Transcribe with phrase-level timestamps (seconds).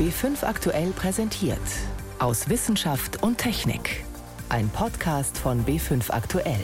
[0.00, 1.58] B5 aktuell präsentiert.
[2.18, 4.02] Aus Wissenschaft und Technik.
[4.48, 6.62] Ein Podcast von B5 aktuell.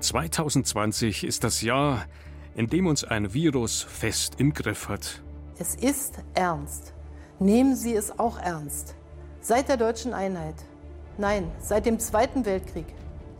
[0.00, 2.06] »2020 ist das Jahr,
[2.54, 5.22] in dem uns ein Virus fest im Griff hat.«
[5.58, 6.94] Es ist ernst.
[7.38, 8.94] Nehmen Sie es auch ernst.
[9.42, 10.56] Seit der deutschen Einheit,
[11.18, 12.86] nein, seit dem Zweiten Weltkrieg,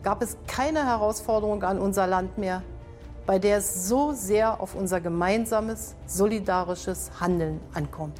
[0.03, 2.61] gab es keine Herausforderung an unser Land mehr,
[3.25, 8.17] bei der es so sehr auf unser gemeinsames, solidarisches Handeln ankommt.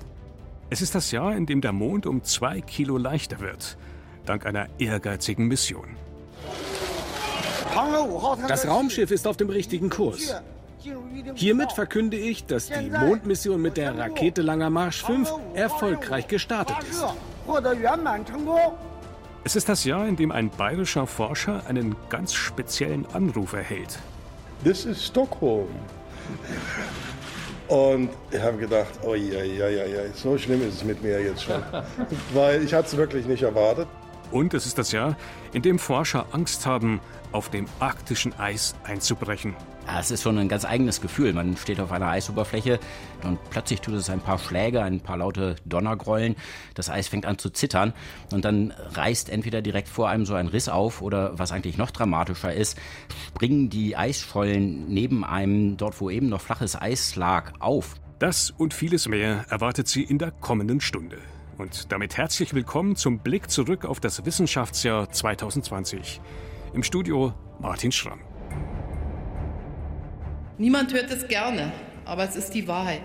[0.69, 3.77] Es ist das Jahr, in dem der Mond um zwei Kilo leichter wird,
[4.25, 5.95] dank einer ehrgeizigen Mission.
[8.47, 10.33] Das Raumschiff ist auf dem richtigen Kurs.
[11.35, 17.03] Hiermit verkünde ich, dass die Mondmission mit der Rakete Langer Marsch 5 erfolgreich gestartet ist.
[19.43, 23.99] Es ist das Jahr, in dem ein bayerischer Forscher einen ganz speziellen Anruf erhält.
[24.63, 25.67] This is Stockholm.
[27.67, 31.21] Und ich habe gedacht, oh ja, ja, ja, ja, so schlimm ist es mit mir
[31.21, 31.63] jetzt schon.
[32.33, 33.87] Weil ich hatte es wirklich nicht erwartet.
[34.31, 35.17] Und es ist das Jahr,
[35.53, 36.99] in dem Forscher Angst haben,
[37.31, 39.55] auf dem arktischen Eis einzubrechen.
[39.87, 41.31] Es ist schon ein ganz eigenes Gefühl.
[41.33, 42.79] Man steht auf einer Eisoberfläche
[43.23, 46.35] und plötzlich tut es ein paar Schläge, ein paar laute Donnergrollen.
[46.73, 47.93] Das Eis fängt an zu zittern
[48.31, 51.91] und dann reißt entweder direkt vor einem so ein Riss auf oder was eigentlich noch
[51.91, 52.77] dramatischer ist,
[53.27, 57.95] springen die Eisschollen neben einem, dort wo eben noch flaches Eis lag, auf.
[58.19, 61.17] Das und vieles mehr erwartet Sie in der kommenden Stunde.
[61.57, 66.21] Und damit herzlich willkommen zum Blick zurück auf das Wissenschaftsjahr 2020.
[66.73, 68.34] Im Studio Martin Schramm.
[70.57, 71.73] Niemand hört es gerne,
[72.05, 73.01] aber es ist die Wahrheit.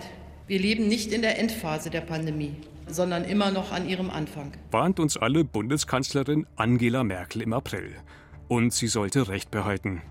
[0.46, 2.54] Wir leben nicht in der Endphase der Pandemie,
[2.86, 4.52] sondern immer noch an ihrem Anfang.
[4.70, 7.96] Warnt uns alle Bundeskanzlerin Angela Merkel im April.
[8.46, 10.02] Und sie sollte Recht behalten.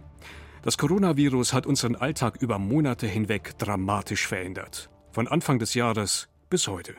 [0.63, 4.89] Das Coronavirus hat unseren Alltag über Monate hinweg dramatisch verändert.
[5.13, 6.93] Von Anfang des Jahres bis heute.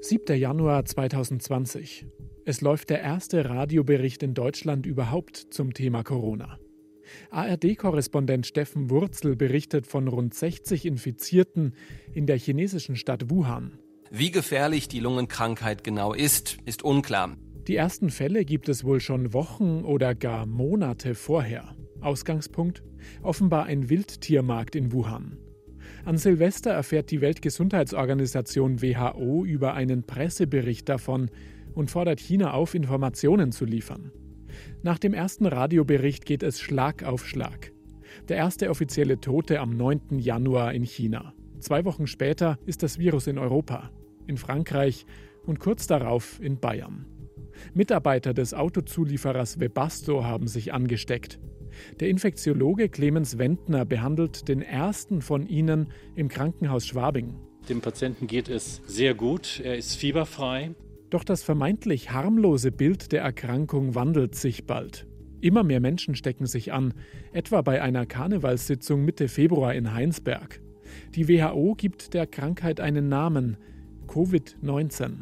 [0.00, 0.38] 7.
[0.38, 2.06] Januar 2020.
[2.46, 6.58] Es läuft der erste Radiobericht in Deutschland überhaupt zum Thema Corona.
[7.30, 11.74] ARD-Korrespondent Steffen Wurzel berichtet von rund 60 Infizierten
[12.12, 13.78] in der chinesischen Stadt Wuhan.
[14.10, 17.36] Wie gefährlich die Lungenkrankheit genau ist, ist unklar.
[17.68, 21.76] Die ersten Fälle gibt es wohl schon Wochen oder gar Monate vorher.
[22.00, 22.82] Ausgangspunkt?
[23.22, 25.38] Offenbar ein Wildtiermarkt in Wuhan.
[26.04, 31.30] An Silvester erfährt die Weltgesundheitsorganisation WHO über einen Pressebericht davon
[31.74, 34.10] und fordert China auf, Informationen zu liefern.
[34.82, 37.72] Nach dem ersten Radiobericht geht es Schlag auf Schlag.
[38.28, 40.18] Der erste offizielle Tote am 9.
[40.18, 41.34] Januar in China.
[41.58, 43.90] Zwei Wochen später ist das Virus in Europa,
[44.26, 45.04] in Frankreich
[45.44, 47.04] und kurz darauf in Bayern.
[47.74, 51.38] Mitarbeiter des Autozulieferers Webasto haben sich angesteckt.
[52.00, 57.34] Der Infektiologe Clemens Wendner behandelt den ersten von ihnen im Krankenhaus Schwabing.
[57.68, 60.74] Dem Patienten geht es sehr gut, er ist fieberfrei.
[61.10, 65.06] Doch das vermeintlich harmlose Bild der Erkrankung wandelt sich bald.
[65.40, 66.94] Immer mehr Menschen stecken sich an,
[67.32, 70.60] etwa bei einer Karnevalssitzung Mitte Februar in Heinsberg.
[71.14, 73.56] Die WHO gibt der Krankheit einen Namen,
[74.06, 75.12] Covid-19.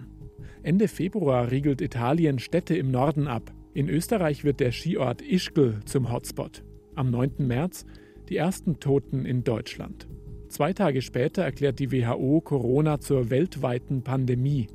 [0.62, 3.53] Ende Februar riegelt Italien Städte im Norden ab.
[3.75, 6.65] In Österreich wird der Skiort Ischgl zum Hotspot.
[6.97, 7.47] Am 9.
[7.47, 7.87] März
[8.28, 10.09] die ersten Toten in Deutschland.
[10.48, 14.66] Zwei Tage später erklärt die WHO Corona zur weltweiten Pandemie.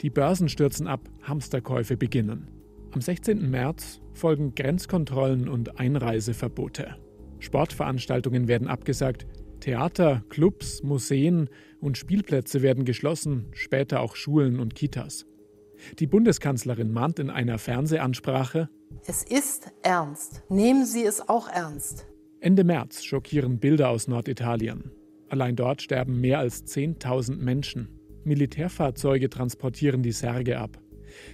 [0.00, 2.48] Die Börsen stürzen ab, Hamsterkäufe beginnen.
[2.92, 3.50] Am 16.
[3.50, 6.96] März folgen Grenzkontrollen und Einreiseverbote.
[7.38, 9.26] Sportveranstaltungen werden abgesagt,
[9.60, 11.48] Theater, Clubs, Museen
[11.80, 15.26] und Spielplätze werden geschlossen, später auch Schulen und Kitas.
[15.98, 18.68] Die Bundeskanzlerin mahnt in einer Fernsehansprache,
[19.06, 20.42] Es ist ernst.
[20.48, 22.06] Nehmen Sie es auch ernst.
[22.40, 24.90] Ende März schockieren Bilder aus Norditalien.
[25.28, 27.88] Allein dort sterben mehr als 10.000 Menschen.
[28.24, 30.78] Militärfahrzeuge transportieren die Särge ab.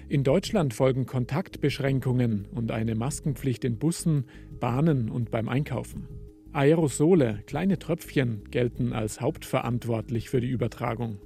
[0.09, 4.25] In Deutschland folgen Kontaktbeschränkungen und eine Maskenpflicht in Bussen,
[4.59, 6.09] Bahnen und beim Einkaufen.
[6.53, 11.19] Aerosole, kleine Tröpfchen, gelten als hauptverantwortlich für die Übertragung.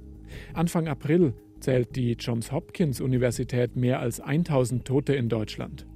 [0.53, 5.87] Anfang April zählt die Johns Hopkins Universität mehr als 1000 Tote in Deutschland.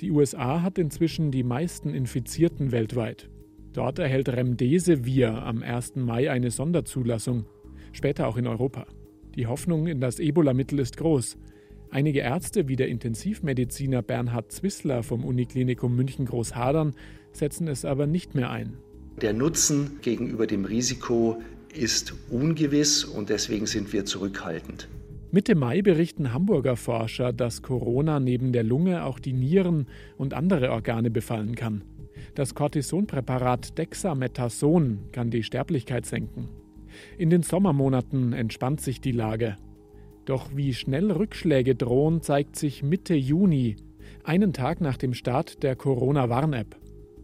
[0.00, 3.28] Die USA hat inzwischen die meisten Infizierten weltweit.
[3.72, 5.96] Dort erhält Remdesivir am 1.
[5.96, 7.46] Mai eine Sonderzulassung,
[7.92, 8.86] später auch in Europa.
[9.34, 11.36] Die Hoffnung in das Ebola-Mittel ist groß.
[11.90, 16.94] Einige Ärzte wie der Intensivmediziner Bernhard Zwissler vom Uniklinikum München Großhadern
[17.32, 18.76] setzen es aber nicht mehr ein.
[19.22, 21.40] Der Nutzen gegenüber dem Risiko
[21.74, 24.88] ist ungewiss und deswegen sind wir zurückhaltend.
[25.30, 29.86] Mitte Mai berichten Hamburger Forscher, dass Corona neben der Lunge auch die Nieren
[30.16, 31.82] und andere Organe befallen kann.
[32.34, 36.48] Das Cortisonpräparat Dexamethason kann die Sterblichkeit senken.
[37.18, 39.56] In den Sommermonaten entspannt sich die Lage.
[40.24, 43.76] Doch wie schnell Rückschläge drohen, zeigt sich Mitte Juni,
[44.24, 46.76] einen Tag nach dem Start der Corona-Warn-App.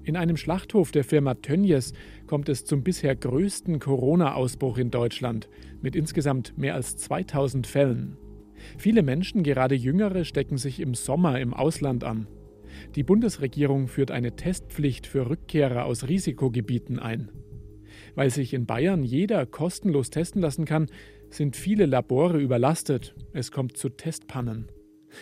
[0.04, 1.94] In einem Schlachthof der Firma Tönjes
[2.26, 5.48] kommt es zum bisher größten Corona-Ausbruch in Deutschland
[5.80, 8.16] mit insgesamt mehr als 2000 Fällen.
[8.78, 12.26] Viele Menschen, gerade jüngere, stecken sich im Sommer im Ausland an.
[12.96, 17.30] Die Bundesregierung führt eine Testpflicht für Rückkehrer aus Risikogebieten ein.
[18.14, 20.86] Weil sich in Bayern jeder kostenlos testen lassen kann,
[21.30, 23.14] sind viele Labore überlastet.
[23.32, 24.68] Es kommt zu Testpannen.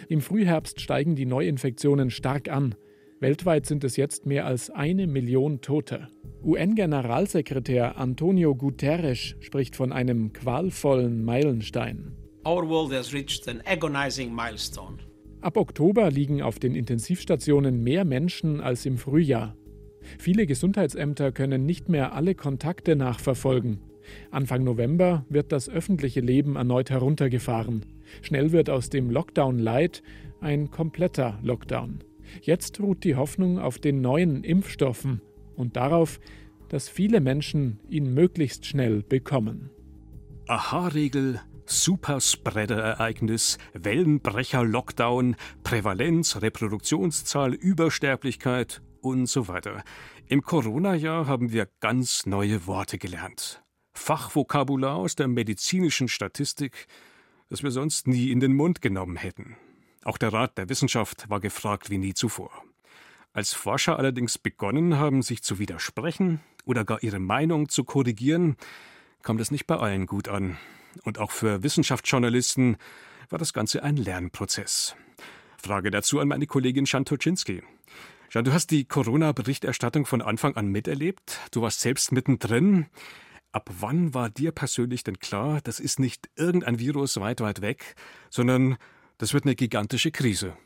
[0.09, 2.75] Im Frühherbst steigen die Neuinfektionen stark an.
[3.21, 6.09] Weltweit sind es jetzt mehr als eine Million Tote.
[6.43, 12.17] UN-Generalsekretär Antonio Guterres spricht von einem qualvollen Meilenstein.
[12.45, 14.99] Our world has reached an agonizing milestone.
[15.41, 19.57] Ab Oktober liegen auf den Intensivstationen mehr Menschen als im Frühjahr.
[20.19, 23.81] Viele Gesundheitsämter können nicht mehr alle Kontakte nachverfolgen.
[24.31, 27.87] Anfang November wird das öffentliche Leben erneut heruntergefahren.
[28.21, 30.03] Schnell wird aus dem Lockdown Light
[30.41, 32.01] ein kompletter Lockdown.
[32.41, 35.21] Jetzt ruht die Hoffnung auf den neuen Impfstoffen
[35.57, 36.21] und darauf,
[36.69, 39.71] dass viele Menschen ihn möglichst schnell bekommen.
[40.47, 49.85] Aha-Regel, Superspreader-Ereignis, Wellenbrecher, Lockdown, Prävalenz, Reproduktionszahl, Übersterblichkeit und so weiter.
[50.29, 53.63] Im Corona-Jahr haben wir ganz neue Worte gelernt.
[53.93, 56.87] Fachvokabular aus der medizinischen Statistik,
[57.51, 59.57] das wir sonst nie in den Mund genommen hätten.
[60.05, 62.51] Auch der Rat der Wissenschaft war gefragt wie nie zuvor.
[63.33, 68.57] Als Forscher allerdings begonnen haben, sich zu widersprechen oder gar ihre Meinung zu korrigieren,
[69.23, 70.59] kam das nicht bei allen gut an.
[71.05, 72.77] Und auch für Wissenschaftsjournalisten
[73.31, 74.97] war das Ganze ein Lernprozess.
[75.57, 77.05] Frage dazu an meine Kollegin Jan
[78.35, 81.39] Jan, du hast die Corona-Berichterstattung von Anfang an miterlebt.
[81.51, 82.87] Du warst selbst mittendrin.
[83.53, 87.95] Ab wann war dir persönlich denn klar, das ist nicht irgendein Virus weit, weit weg,
[88.31, 88.79] sondern
[89.19, 90.57] das wird eine gigantische Krise?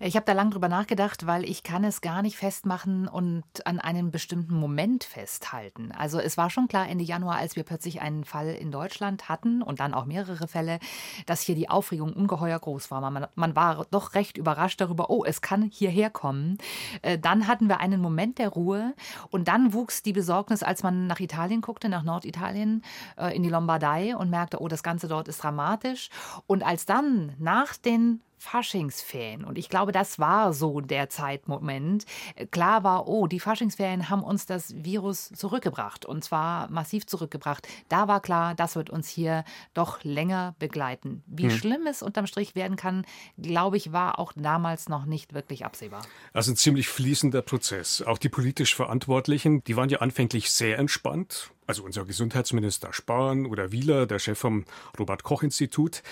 [0.00, 3.80] Ich habe da lange drüber nachgedacht, weil ich kann es gar nicht festmachen und an
[3.80, 5.90] einem bestimmten Moment festhalten.
[5.90, 9.60] Also es war schon klar Ende Januar, als wir plötzlich einen Fall in Deutschland hatten
[9.60, 10.78] und dann auch mehrere Fälle,
[11.26, 13.00] dass hier die Aufregung ungeheuer groß war.
[13.00, 16.58] Man, man war doch recht überrascht darüber, oh, es kann hierher kommen.
[17.02, 18.94] Äh, dann hatten wir einen Moment der Ruhe
[19.30, 22.82] und dann wuchs die Besorgnis, als man nach Italien guckte, nach Norditalien,
[23.16, 26.08] äh, in die Lombardei und merkte, oh, das Ganze dort ist dramatisch.
[26.46, 29.44] Und als dann nach den Faschingsferien.
[29.44, 32.04] Und ich glaube, das war so der Zeitmoment.
[32.50, 36.06] Klar war, oh, die Faschingsferien haben uns das Virus zurückgebracht.
[36.06, 37.66] Und zwar massiv zurückgebracht.
[37.88, 39.44] Da war klar, das wird uns hier
[39.74, 41.22] doch länger begleiten.
[41.26, 41.50] Wie hm.
[41.50, 43.04] schlimm es unterm Strich werden kann,
[43.36, 46.02] glaube ich, war auch damals noch nicht wirklich absehbar.
[46.32, 48.02] Also ein ziemlich fließender Prozess.
[48.02, 51.50] Auch die politisch Verantwortlichen, die waren ja anfänglich sehr entspannt.
[51.66, 54.64] Also unser Gesundheitsminister Spahn oder Wieler, der Chef vom
[54.98, 56.02] Robert Koch Institut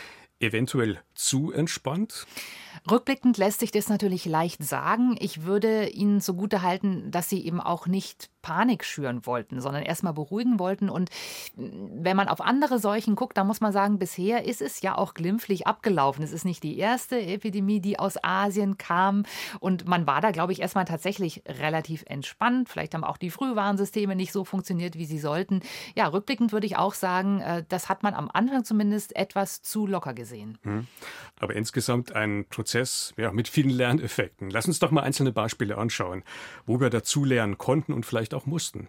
[0.41, 2.27] eventuell zu entspannt?
[2.91, 5.17] Rückblickend lässt sich das natürlich leicht sagen.
[5.19, 10.13] Ich würde Ihnen zugute halten, dass Sie eben auch nicht Panik schüren wollten, sondern erstmal
[10.13, 10.89] beruhigen wollten.
[10.89, 11.11] Und
[11.57, 15.15] wenn man auf andere Seuchen guckt, dann muss man sagen, bisher ist es ja auch
[15.15, 16.23] glimpflich abgelaufen.
[16.23, 19.25] Es ist nicht die erste Epidemie, die aus Asien kam.
[19.59, 22.69] Und man war da, glaube ich, erstmal tatsächlich relativ entspannt.
[22.69, 25.59] Vielleicht haben auch die Frühwarnsysteme nicht so funktioniert, wie sie sollten.
[25.97, 29.89] Ja, rückblickend würde ich auch sagen, äh, das hat man am Anfang zumindest etwas zu
[29.89, 30.57] locker gesehen.
[30.63, 30.87] Hm.
[31.41, 34.51] Aber insgesamt ein Prozess ja, mit vielen Lerneffekten.
[34.51, 36.23] Lass uns doch mal einzelne Beispiele anschauen,
[36.65, 38.89] wo wir dazu lernen konnten und vielleicht auch mussten.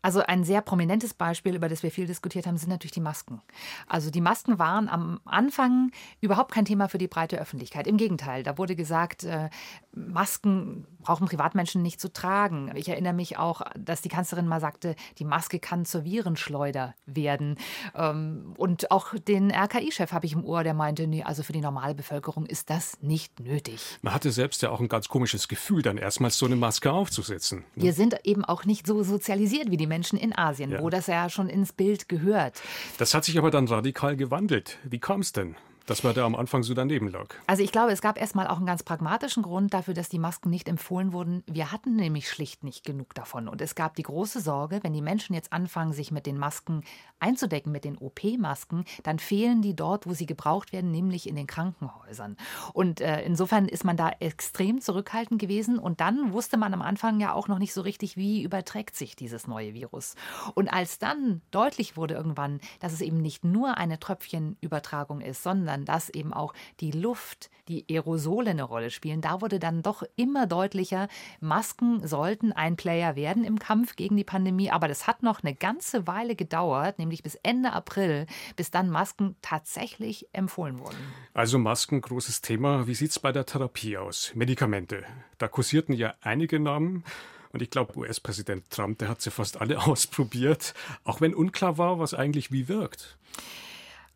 [0.00, 3.42] Also ein sehr prominentes Beispiel, über das wir viel diskutiert haben, sind natürlich die Masken.
[3.86, 5.90] Also die Masken waren am Anfang
[6.20, 7.86] überhaupt kein Thema für die breite Öffentlichkeit.
[7.86, 9.50] Im Gegenteil, da wurde gesagt, äh,
[9.92, 12.70] Masken brauchen Privatmenschen nicht zu tragen.
[12.76, 17.56] Ich erinnere mich auch, dass die Kanzlerin mal sagte, die Maske kann zur Virenschleuder werden.
[17.94, 21.60] Ähm, und auch den RKI-Chef habe ich im Ohr, der meinte, nee, also für die
[21.60, 23.80] normale Bevölkerung ist das nicht nötig.
[24.02, 27.64] Man hatte selbst ja auch ein ganz komisches Gefühl, dann erstmals so eine Maske aufzusetzen.
[27.74, 27.84] Ne?
[27.84, 30.82] Wir sind eben auch nicht so sozialisiert wie die Menschen in Asien, ja.
[30.82, 32.60] wo das ja schon ins Bild gehört.
[32.98, 34.78] Das hat sich aber dann radikal gewandelt.
[34.84, 35.56] Wie kam es denn?
[35.88, 37.34] Dass man da am Anfang so daneben lag.
[37.46, 40.50] Also ich glaube, es gab erstmal auch einen ganz pragmatischen Grund dafür, dass die Masken
[40.50, 41.42] nicht empfohlen wurden.
[41.46, 43.48] Wir hatten nämlich schlicht nicht genug davon.
[43.48, 46.82] Und es gab die große Sorge, wenn die Menschen jetzt anfangen, sich mit den Masken
[47.20, 51.46] einzudecken, mit den OP-Masken, dann fehlen die dort, wo sie gebraucht werden, nämlich in den
[51.46, 52.36] Krankenhäusern.
[52.74, 55.78] Und äh, insofern ist man da extrem zurückhaltend gewesen.
[55.78, 59.16] Und dann wusste man am Anfang ja auch noch nicht so richtig, wie überträgt sich
[59.16, 60.16] dieses neue Virus.
[60.54, 65.77] Und als dann deutlich wurde irgendwann, dass es eben nicht nur eine Tröpfchenübertragung ist, sondern
[65.78, 69.20] dann, dass eben auch die Luft, die Aerosole eine Rolle spielen.
[69.20, 71.08] Da wurde dann doch immer deutlicher,
[71.40, 74.70] Masken sollten ein Player werden im Kampf gegen die Pandemie.
[74.70, 79.36] Aber das hat noch eine ganze Weile gedauert, nämlich bis Ende April, bis dann Masken
[79.42, 80.96] tatsächlich empfohlen wurden.
[81.34, 82.86] Also Masken, großes Thema.
[82.86, 84.32] Wie sieht es bei der Therapie aus?
[84.34, 85.04] Medikamente.
[85.38, 87.04] Da kursierten ja einige Namen.
[87.50, 91.98] Und ich glaube, US-Präsident Trump, der hat sie fast alle ausprobiert, auch wenn unklar war,
[91.98, 93.16] was eigentlich wie wirkt.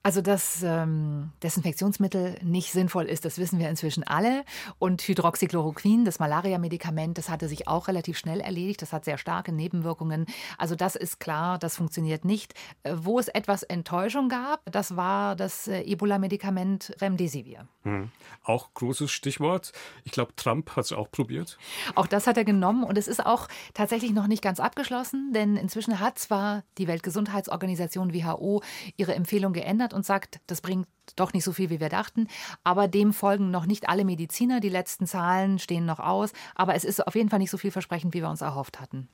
[0.05, 4.45] Also, dass ähm, Desinfektionsmittel nicht sinnvoll ist, das wissen wir inzwischen alle.
[4.81, 8.83] Und Hydroxychloroquin, das Malaria-Medikament, das hatte sich auch relativ schnell erledigt.
[8.83, 10.27] Das hat sehr starke Nebenwirkungen.
[10.59, 12.55] Also, das ist klar, das funktioniert nicht.
[12.83, 17.69] Äh, wo es etwas Enttäuschung gab, das war das äh, Ebola-Medikament Remdesivir.
[17.85, 18.11] Hm.
[18.43, 19.73] Auch großes Stichwort.
[20.03, 21.59] Ich glaube, Trump hat es auch probiert.
[21.95, 22.83] Auch das hat er genommen.
[22.83, 28.13] Und es ist auch tatsächlich noch nicht ganz abgeschlossen, denn inzwischen hat zwar die Weltgesundheitsorganisation
[28.13, 28.63] WHO
[28.97, 32.29] ihre Empfehlung geändert und sagt, das bringt doch nicht so viel, wie wir dachten.
[32.65, 34.61] Aber dem folgen noch nicht alle Mediziner.
[34.61, 36.33] Die letzten Zahlen stehen noch aus.
[36.55, 39.09] Aber es ist auf jeden Fall nicht so vielversprechend, wie wir uns erhofft hatten.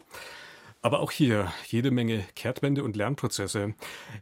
[0.80, 3.74] Aber auch hier jede Menge Kehrtwende und Lernprozesse.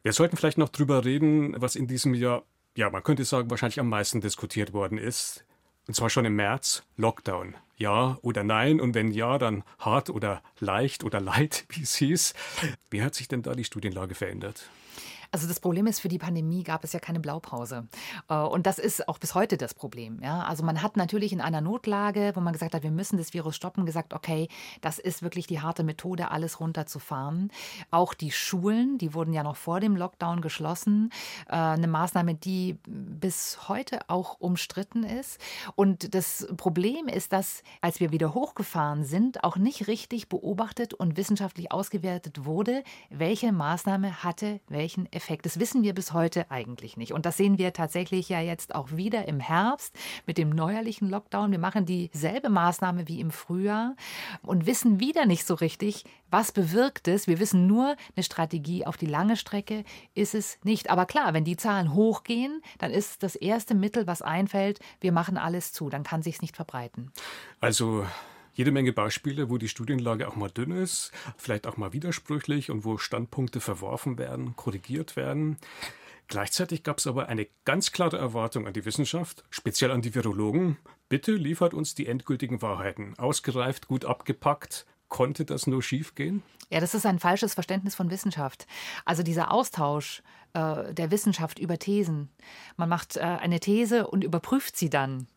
[0.02, 2.44] Wir sollten vielleicht noch drüber reden, was in diesem Jahr,
[2.76, 5.44] ja, man könnte sagen, wahrscheinlich am meisten diskutiert worden ist.
[5.86, 7.54] Und zwar schon im März, Lockdown.
[7.76, 8.80] Ja oder nein?
[8.80, 12.34] Und wenn ja, dann hart oder leicht oder leid, wie es hieß.
[12.90, 14.70] Wie hat sich denn da die Studienlage verändert?
[15.30, 17.86] Also das Problem ist, für die Pandemie gab es ja keine Blaupause.
[18.28, 20.20] Äh, und das ist auch bis heute das Problem.
[20.22, 20.44] Ja?
[20.44, 23.56] Also man hat natürlich in einer Notlage, wo man gesagt hat, wir müssen das Virus
[23.56, 24.48] stoppen, gesagt, okay,
[24.80, 27.50] das ist wirklich die harte Methode, alles runterzufahren.
[27.90, 31.10] Auch die Schulen, die wurden ja noch vor dem Lockdown geschlossen.
[31.48, 35.40] Äh, eine Maßnahme, die bis heute auch umstritten ist.
[35.74, 41.16] Und das Problem ist, dass als wir wieder hochgefahren sind, auch nicht richtig beobachtet und
[41.16, 45.46] wissenschaftlich ausgewertet wurde, welche Maßnahme hatte welchen Effekt.
[45.46, 47.12] Das wissen wir bis heute eigentlich nicht.
[47.12, 49.96] Und das sehen wir tatsächlich ja jetzt auch wieder im Herbst
[50.26, 51.50] mit dem neuerlichen Lockdown.
[51.50, 53.96] Wir machen dieselbe Maßnahme wie im Frühjahr
[54.42, 57.26] und wissen wieder nicht so richtig, was bewirkt es.
[57.26, 60.90] Wir wissen nur, eine Strategie auf die lange Strecke ist es nicht.
[60.90, 65.36] Aber klar, wenn die Zahlen hochgehen, dann ist das erste Mittel, was einfällt, wir machen
[65.36, 65.88] alles zu.
[65.88, 67.10] Dann kann sich nicht verbreiten.
[67.60, 68.04] Also
[68.56, 72.86] jede Menge Beispiele, wo die Studienlage auch mal dünn ist, vielleicht auch mal widersprüchlich und
[72.86, 75.58] wo Standpunkte verworfen werden, korrigiert werden.
[76.28, 80.78] Gleichzeitig gab es aber eine ganz klare Erwartung an die Wissenschaft, speziell an die Virologen.
[81.10, 83.14] Bitte liefert uns die endgültigen Wahrheiten.
[83.18, 84.86] Ausgereift, gut abgepackt.
[85.08, 86.42] Konnte das nur schiefgehen?
[86.70, 88.66] Ja, das ist ein falsches Verständnis von Wissenschaft.
[89.04, 90.22] Also dieser Austausch
[90.54, 92.30] äh, der Wissenschaft über Thesen.
[92.76, 95.28] Man macht äh, eine These und überprüft sie dann.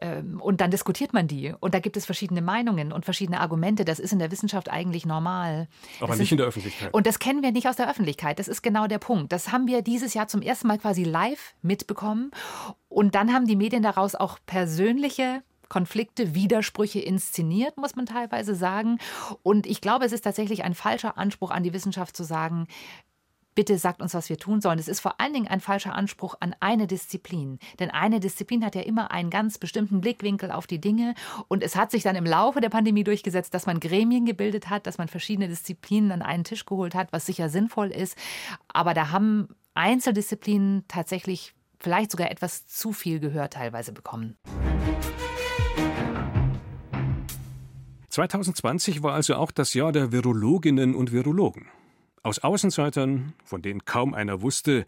[0.00, 1.54] Ähm, und dann diskutiert man die.
[1.60, 3.84] Und da gibt es verschiedene Meinungen und verschiedene Argumente.
[3.84, 5.68] Das ist in der Wissenschaft eigentlich normal.
[6.00, 6.92] Aber das nicht in der Öffentlichkeit.
[6.92, 8.38] Und das kennen wir nicht aus der Öffentlichkeit.
[8.38, 9.32] Das ist genau der Punkt.
[9.32, 12.30] Das haben wir dieses Jahr zum ersten Mal quasi live mitbekommen.
[12.88, 18.98] Und dann haben die Medien daraus auch persönliche Konflikte, Widersprüche inszeniert, muss man teilweise sagen.
[19.42, 22.66] Und ich glaube, es ist tatsächlich ein falscher Anspruch an die Wissenschaft zu sagen,
[23.58, 24.78] bitte sagt uns, was wir tun sollen.
[24.78, 27.58] Es ist vor allen Dingen ein falscher Anspruch an eine Disziplin.
[27.80, 31.16] Denn eine Disziplin hat ja immer einen ganz bestimmten Blickwinkel auf die Dinge.
[31.48, 34.86] Und es hat sich dann im Laufe der Pandemie durchgesetzt, dass man Gremien gebildet hat,
[34.86, 38.16] dass man verschiedene Disziplinen an einen Tisch geholt hat, was sicher sinnvoll ist.
[38.68, 44.36] Aber da haben Einzeldisziplinen tatsächlich vielleicht sogar etwas zu viel Gehör teilweise bekommen.
[48.10, 51.66] 2020 war also auch das Jahr der Virologinnen und Virologen.
[52.22, 54.86] Aus Außenseitern, von denen kaum einer wusste,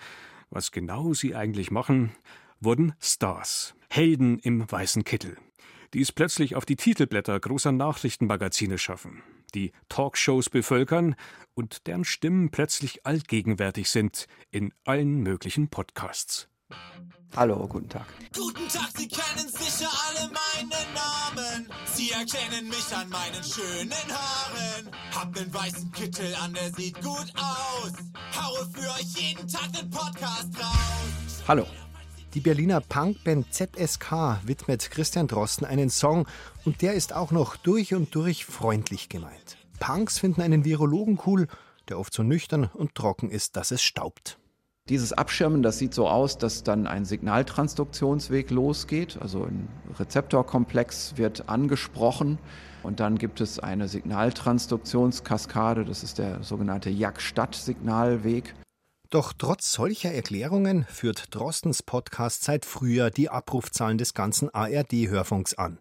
[0.50, 2.12] was genau sie eigentlich machen,
[2.60, 5.36] wurden Stars, Helden im weißen Kittel,
[5.94, 9.22] die es plötzlich auf die Titelblätter großer Nachrichtenmagazine schaffen,
[9.54, 11.14] die Talkshows bevölkern
[11.54, 16.48] und deren Stimmen plötzlich allgegenwärtig sind in allen möglichen Podcasts.
[17.36, 18.06] Hallo, guten Tag.
[18.34, 21.68] Guten Tag, Sie kennen sicher alle meinen Namen.
[21.94, 24.90] Sie erkennen mich an meinen schönen Haaren.
[25.14, 27.92] Hab den weißen Kittel an, der sieht gut aus.
[28.36, 31.42] Haue für euch jeden Tag den Podcast raus.
[31.46, 31.66] Hallo.
[32.34, 36.26] Die Berliner Punkband ZSK widmet Christian Drosten einen Song
[36.64, 39.56] und der ist auch noch durch und durch freundlich gemeint.
[39.78, 41.46] Punks finden einen Virologen cool,
[41.88, 44.39] der oft so nüchtern und trocken ist, dass es staubt.
[44.90, 49.18] Dieses Abschirmen, das sieht so aus, dass dann ein Signaltransduktionsweg losgeht.
[49.20, 52.38] Also ein Rezeptorkomplex wird angesprochen
[52.82, 55.84] und dann gibt es eine Signaltransduktionskaskade.
[55.84, 58.52] Das ist der sogenannte Jak-Stadt-Signalweg.
[59.10, 65.78] Doch trotz solcher Erklärungen führt Drostens Podcast seit Frühjahr die Abrufzahlen des ganzen ARD-Hörfunks an.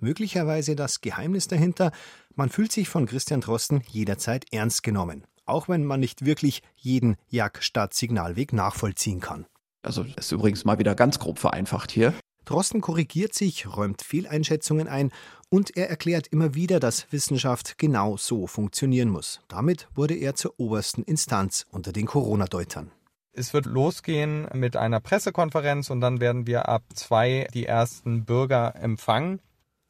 [0.00, 1.92] Möglicherweise das Geheimnis dahinter,
[2.36, 7.16] man fühlt sich von Christian Drosten jederzeit ernst genommen auch wenn man nicht wirklich jeden
[7.28, 9.46] Jagdstadt-Signalweg nachvollziehen kann.
[9.82, 12.14] Also ist übrigens mal wieder ganz grob vereinfacht hier.
[12.44, 15.12] Drosten korrigiert sich, räumt Fehleinschätzungen ein
[15.50, 19.40] und er erklärt immer wieder, dass Wissenschaft genau so funktionieren muss.
[19.48, 22.90] Damit wurde er zur obersten Instanz unter den Corona-Deutern.
[23.32, 28.74] Es wird losgehen mit einer Pressekonferenz und dann werden wir ab zwei die ersten Bürger
[28.74, 29.40] empfangen.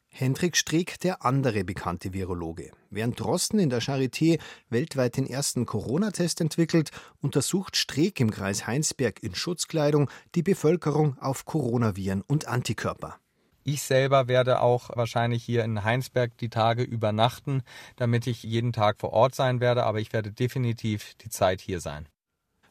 [0.09, 2.71] Hendrik Streeck, der andere bekannte Virologe.
[2.93, 4.37] Während Drosten in der Charité
[4.69, 11.45] weltweit den ersten Corona-Test entwickelt, untersucht Streeck im Kreis Heinsberg in Schutzkleidung die Bevölkerung auf
[11.45, 13.17] Coronaviren und Antikörper.
[13.63, 17.63] Ich selber werde auch wahrscheinlich hier in Heinsberg die Tage übernachten,
[17.95, 21.79] damit ich jeden Tag vor Ort sein werde, aber ich werde definitiv die Zeit hier
[21.79, 22.09] sein.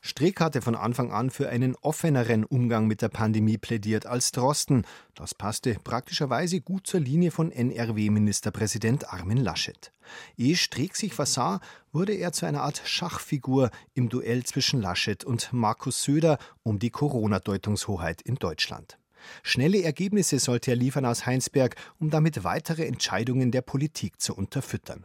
[0.02, 4.86] Streeck hatte von Anfang an für einen offeneren Umgang mit der Pandemie plädiert als Drosten.
[5.14, 9.92] Das passte praktischerweise gut zur Linie von NRW-Ministerpräsident Armin Laschet.
[10.38, 11.60] Ehe Streeck sich versah,
[11.92, 16.90] wurde er zu einer Art Schachfigur im Duell zwischen Laschet und Markus Söder um die
[16.90, 18.98] Corona-Deutungshoheit in Deutschland.
[19.42, 25.04] Schnelle Ergebnisse sollte er liefern aus Heinsberg, um damit weitere Entscheidungen der Politik zu unterfüttern.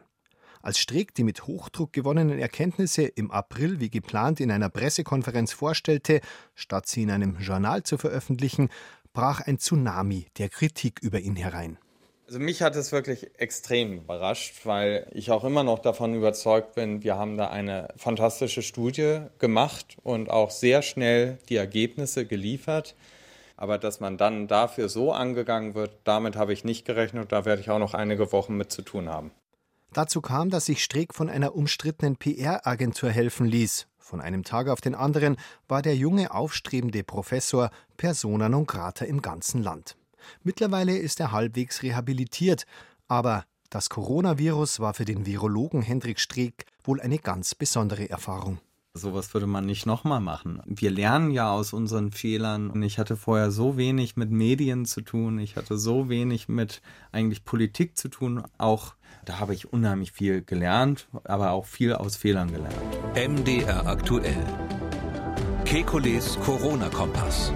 [0.65, 6.21] Als Streeck die mit Hochdruck gewonnenen Erkenntnisse im April wie geplant in einer Pressekonferenz vorstellte,
[6.55, 8.69] statt sie in einem Journal zu veröffentlichen,
[9.13, 11.77] brach ein Tsunami der Kritik über ihn herein.
[12.25, 17.03] Also mich hat es wirklich extrem überrascht, weil ich auch immer noch davon überzeugt bin,
[17.03, 22.95] wir haben da eine fantastische Studie gemacht und auch sehr schnell die Ergebnisse geliefert.
[23.55, 27.31] Aber dass man dann dafür so angegangen wird, damit habe ich nicht gerechnet.
[27.31, 29.29] Da werde ich auch noch einige Wochen mit zu tun haben.
[29.95, 33.87] Dazu kam, dass sich Streeck von einer umstrittenen PR-Agentur helfen ließ.
[33.97, 35.37] Von einem Tag auf den anderen
[35.69, 39.95] war der junge, aufstrebende Professor persona non grata im ganzen Land.
[40.43, 42.65] Mittlerweile ist er halbwegs rehabilitiert,
[43.07, 48.59] aber das Coronavirus war für den Virologen Hendrik Streeck wohl eine ganz besondere Erfahrung.
[48.93, 50.61] Sowas würde man nicht nochmal machen.
[50.65, 54.99] Wir lernen ja aus unseren Fehlern und ich hatte vorher so wenig mit Medien zu
[54.99, 56.81] tun, ich hatte so wenig mit
[57.13, 58.95] eigentlich Politik zu tun, auch
[59.25, 62.75] da habe ich unheimlich viel gelernt, aber auch viel aus Fehlern gelernt.
[63.15, 64.45] MDR aktuell.
[65.65, 67.51] Kekules Corona-Kompass.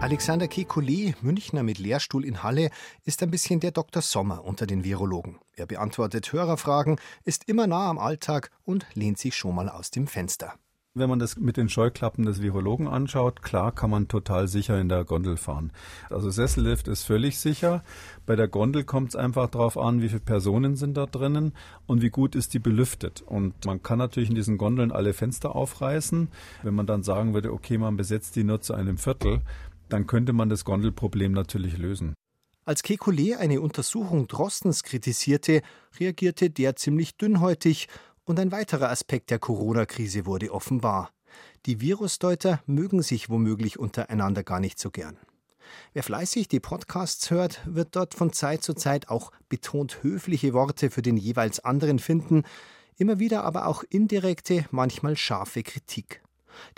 [0.00, 2.70] Alexander Kekulé, Münchner mit Lehrstuhl in Halle,
[3.04, 4.02] ist ein bisschen der Dr.
[4.02, 5.38] Sommer unter den Virologen.
[5.56, 10.06] Er beantwortet Hörerfragen, ist immer nah am Alltag und lehnt sich schon mal aus dem
[10.06, 10.54] Fenster.
[10.96, 14.88] Wenn man das mit den Scheuklappen des Virologen anschaut, klar kann man total sicher in
[14.88, 15.72] der Gondel fahren.
[16.08, 17.82] Also Sessellift ist völlig sicher.
[18.26, 21.52] Bei der Gondel kommt es einfach darauf an, wie viele Personen sind da drinnen
[21.86, 23.22] und wie gut ist die belüftet.
[23.22, 26.28] Und man kann natürlich in diesen Gondeln alle Fenster aufreißen.
[26.62, 29.40] Wenn man dann sagen würde, okay, man besetzt die nur zu einem Viertel,
[29.88, 32.14] dann könnte man das Gondelproblem natürlich lösen.
[32.66, 35.62] Als Kekulé eine Untersuchung Drostens kritisierte,
[35.98, 37.88] reagierte der ziemlich dünnhäutig
[38.24, 41.10] und ein weiterer Aspekt der Corona-Krise wurde offenbar.
[41.66, 45.18] Die Virusdeuter mögen sich womöglich untereinander gar nicht so gern.
[45.92, 50.90] Wer fleißig die Podcasts hört, wird dort von Zeit zu Zeit auch betont höfliche Worte
[50.90, 52.42] für den jeweils anderen finden,
[52.96, 56.22] immer wieder aber auch indirekte, manchmal scharfe Kritik.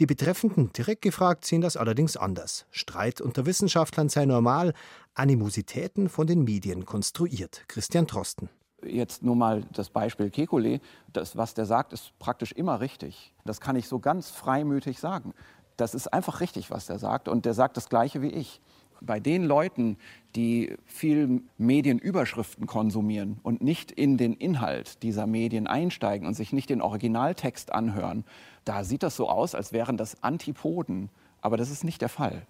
[0.00, 2.64] Die Betreffenden direkt gefragt sehen das allerdings anders.
[2.70, 4.72] Streit unter Wissenschaftlern sei normal,
[5.14, 7.64] Animositäten von den Medien konstruiert.
[7.68, 8.48] Christian Trosten
[8.88, 10.80] jetzt nur mal das Beispiel Kekulé,
[11.12, 13.32] das, was der sagt, ist praktisch immer richtig.
[13.44, 15.34] Das kann ich so ganz freimütig sagen.
[15.76, 17.28] Das ist einfach richtig, was der sagt.
[17.28, 18.60] Und der sagt das Gleiche wie ich.
[19.02, 19.98] Bei den Leuten,
[20.34, 26.70] die viel Medienüberschriften konsumieren und nicht in den Inhalt dieser Medien einsteigen und sich nicht
[26.70, 28.24] den Originaltext anhören,
[28.64, 31.10] da sieht das so aus, als wären das Antipoden.
[31.42, 32.46] Aber das ist nicht der Fall.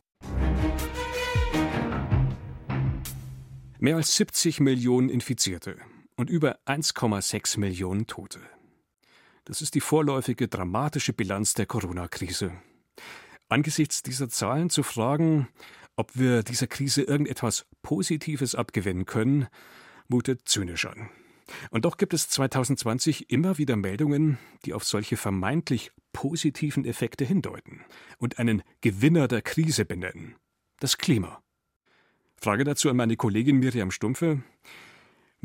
[3.78, 5.76] Mehr als 70 Millionen Infizierte,
[6.16, 8.40] und über 1,6 Millionen Tote.
[9.44, 12.52] Das ist die vorläufige dramatische Bilanz der Corona-Krise.
[13.48, 15.48] Angesichts dieser Zahlen zu fragen,
[15.94, 19.46] ob wir dieser Krise irgendetwas Positives abgewinnen können,
[20.08, 21.10] mutet zynisch an.
[21.70, 27.82] Und doch gibt es 2020 immer wieder Meldungen, die auf solche vermeintlich positiven Effekte hindeuten
[28.18, 30.34] und einen Gewinner der Krise benennen.
[30.80, 31.40] Das Klima.
[32.36, 34.42] Frage dazu an meine Kollegin Miriam Stumpfe.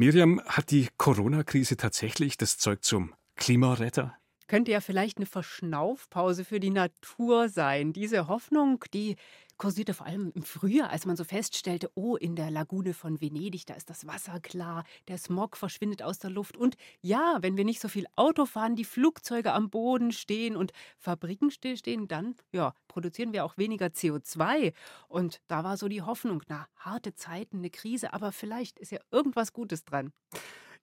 [0.02, 4.18] Miriam, hat die Corona-Krise tatsächlich das Zeug zum Klimaretter?
[4.52, 7.94] Könnte ja vielleicht eine Verschnaufpause für die Natur sein.
[7.94, 9.16] Diese Hoffnung, die
[9.56, 13.66] kursierte vor allem im Frühjahr, als man so feststellte, oh, in der Lagune von Venedig,
[13.66, 16.58] da ist das Wasser klar, der Smog verschwindet aus der Luft.
[16.58, 20.74] Und ja, wenn wir nicht so viel Auto fahren, die Flugzeuge am Boden stehen und
[20.98, 24.74] Fabriken stillstehen, dann ja, produzieren wir auch weniger CO2.
[25.08, 29.00] Und da war so die Hoffnung, na, harte Zeiten, eine Krise, aber vielleicht ist ja
[29.12, 30.12] irgendwas Gutes dran.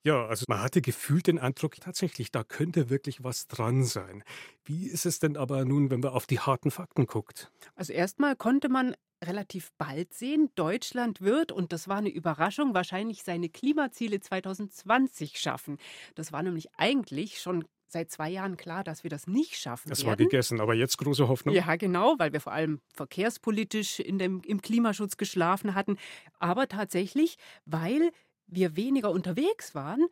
[0.05, 4.23] Ja, also man hatte gefühlt den Eindruck, tatsächlich, da könnte wirklich was dran sein.
[4.63, 7.51] Wie ist es denn aber nun, wenn man auf die harten Fakten guckt?
[7.75, 13.23] Also erstmal konnte man relativ bald sehen, Deutschland wird, und das war eine Überraschung, wahrscheinlich
[13.23, 15.77] seine Klimaziele 2020 schaffen.
[16.15, 19.99] Das war nämlich eigentlich schon seit zwei Jahren klar, dass wir das nicht schaffen Das
[19.99, 20.07] werden.
[20.09, 21.55] war gegessen, aber jetzt große Hoffnung.
[21.55, 25.97] Ja, genau, weil wir vor allem verkehrspolitisch in dem, im Klimaschutz geschlafen hatten.
[26.39, 28.11] Aber tatsächlich, weil
[28.49, 30.07] wir weniger unterwegs waren,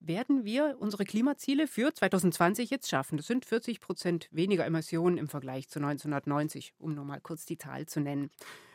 [0.00, 3.18] werden wir unsere Klimaziele für 2020 jetzt schaffen.
[3.18, 7.58] Das sind 40 Prozent weniger Emissionen im Vergleich zu 1990, um nur mal kurz die
[7.58, 8.30] Zahl zu nennen.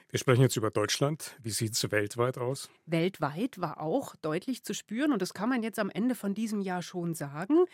[0.10, 1.36] Wir sprechen jetzt über Deutschland.
[1.42, 2.70] Wie sieht es weltweit aus?
[2.86, 6.62] Weltweit war auch deutlich zu spüren, und das kann man jetzt am Ende von diesem
[6.62, 7.66] Jahr schon sagen.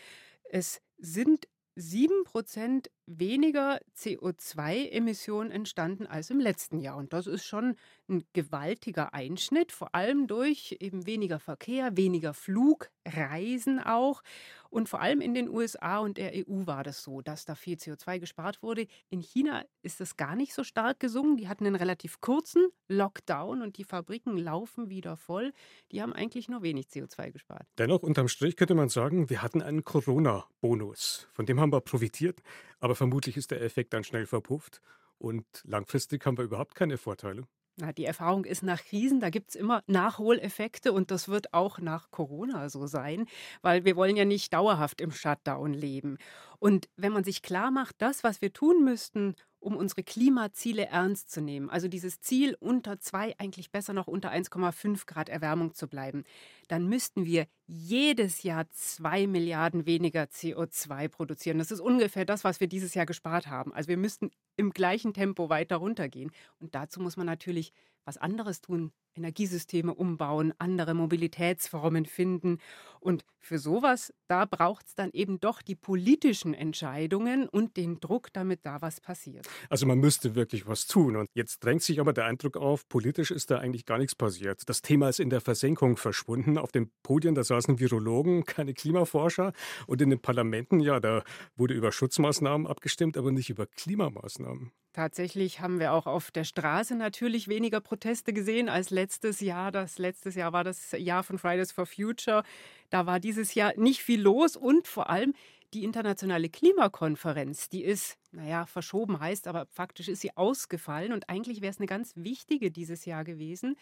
[0.44, 6.96] Es sind 7% weniger CO2-Emissionen entstanden als im letzten Jahr.
[6.96, 7.76] Und das ist schon
[8.08, 14.22] ein gewaltiger Einschnitt, vor allem durch eben weniger Verkehr, weniger Flugreisen auch.
[14.70, 17.76] Und vor allem in den USA und der EU war das so, dass da viel
[17.76, 18.86] CO2 gespart wurde.
[19.10, 21.36] In China ist das gar nicht so stark gesungen.
[21.36, 25.52] Die hatten einen relativ kurzen Lockdown und die Fabriken laufen wieder voll.
[25.90, 27.66] Die haben eigentlich nur wenig CO2 gespart.
[27.76, 31.28] Dennoch, unterm Strich könnte man sagen, wir hatten einen Corona-Bonus.
[31.32, 32.40] Von dem haben wir profitiert,
[32.80, 34.80] aber vermutlich ist der Effekt dann schnell verpufft
[35.18, 37.46] und langfristig haben wir überhaupt keine Vorteile.
[37.78, 41.78] Na, die Erfahrung ist nach Krisen, da gibt es immer Nachholeffekte und das wird auch
[41.78, 43.24] nach Corona so sein,
[43.62, 46.18] weil wir wollen ja nicht dauerhaft im Shutdown leben.
[46.62, 51.28] Und wenn man sich klar macht, das, was wir tun müssten, um unsere Klimaziele ernst
[51.28, 55.88] zu nehmen, also dieses Ziel unter 2, eigentlich besser noch unter 1,5 Grad Erwärmung zu
[55.88, 56.22] bleiben,
[56.68, 61.58] dann müssten wir jedes Jahr 2 Milliarden weniger CO2 produzieren.
[61.58, 63.74] Das ist ungefähr das, was wir dieses Jahr gespart haben.
[63.74, 66.30] Also wir müssten im gleichen Tempo weiter runtergehen.
[66.60, 67.72] Und dazu muss man natürlich
[68.04, 72.58] was anderes tun, Energiesysteme umbauen, andere Mobilitätsformen finden.
[73.00, 78.32] Und für sowas, da braucht es dann eben doch die politischen Entscheidungen und den Druck,
[78.32, 79.46] damit da was passiert.
[79.68, 81.16] Also man müsste wirklich was tun.
[81.16, 84.62] Und jetzt drängt sich aber der Eindruck auf, politisch ist da eigentlich gar nichts passiert.
[84.66, 86.56] Das Thema ist in der Versenkung verschwunden.
[86.56, 89.52] Auf den Podien, da saßen Virologen, keine Klimaforscher.
[89.86, 91.22] Und in den Parlamenten, ja, da
[91.56, 94.72] wurde über Schutzmaßnahmen abgestimmt, aber nicht über Klimamaßnahmen.
[94.92, 99.72] Tatsächlich haben wir auch auf der Straße natürlich weniger Proteste gesehen als letztes Jahr.
[99.72, 102.42] Das letztes Jahr war das Jahr von Fridays for Future.
[102.90, 105.32] Da war dieses Jahr nicht viel los und vor allem
[105.72, 111.60] die internationale Klimakonferenz, die ist, naja, verschoben heißt, aber faktisch ist sie ausgefallen und eigentlich
[111.60, 113.76] wäre es eine ganz wichtige dieses Jahr gewesen,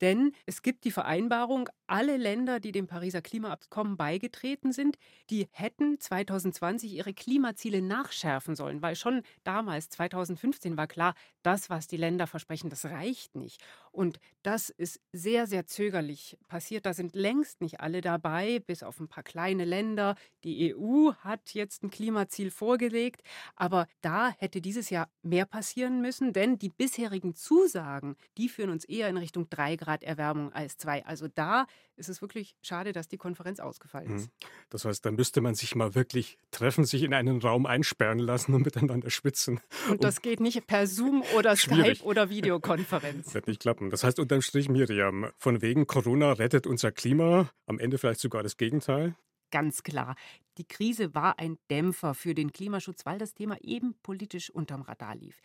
[0.00, 4.96] denn es gibt die Vereinbarung, alle Länder, die dem Pariser Klimaabkommen beigetreten sind,
[5.28, 11.86] die hätten 2020 ihre Klimaziele nachschärfen sollen, weil schon damals, 2015, war klar, das, was
[11.86, 13.62] die Länder versprechen, das reicht nicht.
[13.92, 16.86] Und das ist sehr, sehr zögerlich passiert.
[16.86, 20.16] Da sind längst nicht alle dabei, bis auf ein paar kleine Länder.
[20.44, 23.22] Die EU hat jetzt ein Klimaziel vorgelegt,
[23.56, 28.84] aber da hätte dieses Jahr mehr passieren müssen, denn die bisherigen Zusagen, die führen uns
[28.84, 31.04] eher in Richtung 3 Grad Erwärmung als 2.
[31.04, 34.24] Also da ist es wirklich schade, dass die Konferenz ausgefallen ist.
[34.24, 34.48] Hm.
[34.70, 38.54] Das heißt, da müsste man sich mal wirklich treffen, sich in einen Raum einsperren lassen
[38.54, 39.60] und miteinander schwitzen.
[39.90, 41.56] Und das geht nicht per Zoom oder.
[41.60, 43.34] Skype oder Videokonferenz.
[43.34, 43.79] Wird nicht klappen.
[43.88, 48.42] Das heißt unterm Strich, Miriam, von wegen Corona rettet unser Klima, am Ende vielleicht sogar
[48.42, 49.14] das Gegenteil.
[49.50, 50.14] Ganz klar.
[50.58, 55.14] Die Krise war ein Dämpfer für den Klimaschutz, weil das Thema eben politisch unterm Radar
[55.14, 55.40] lief.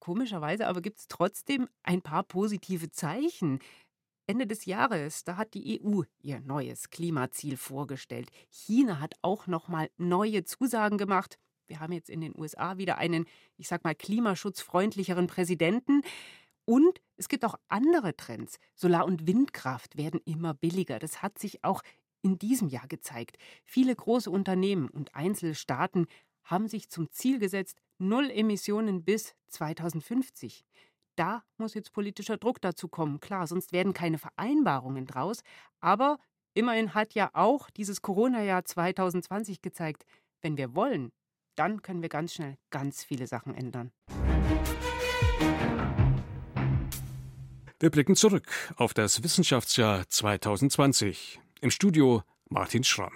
[0.00, 3.58] Komischerweise aber gibt es trotzdem ein paar positive Zeichen.
[4.26, 8.30] Ende des Jahres, da hat die EU ihr neues Klimaziel vorgestellt.
[8.50, 11.38] China hat auch noch mal neue Zusagen gemacht.
[11.66, 13.26] Wir haben jetzt in den USA wieder einen,
[13.56, 16.02] ich sag mal, klimaschutzfreundlicheren Präsidenten.
[16.68, 18.58] Und es gibt auch andere Trends.
[18.74, 20.98] Solar- und Windkraft werden immer billiger.
[20.98, 21.82] Das hat sich auch
[22.20, 23.38] in diesem Jahr gezeigt.
[23.64, 26.06] Viele große Unternehmen und Einzelstaaten
[26.44, 30.66] haben sich zum Ziel gesetzt, null Emissionen bis 2050.
[31.16, 33.18] Da muss jetzt politischer Druck dazu kommen.
[33.20, 35.40] Klar, sonst werden keine Vereinbarungen draus.
[35.80, 36.18] Aber
[36.52, 40.04] immerhin hat ja auch dieses Corona-Jahr 2020 gezeigt,
[40.42, 41.12] wenn wir wollen,
[41.54, 43.90] dann können wir ganz schnell ganz viele Sachen ändern.
[47.80, 51.38] Wir blicken zurück auf das Wissenschaftsjahr 2020.
[51.60, 53.12] Im Studio Martin Schramm.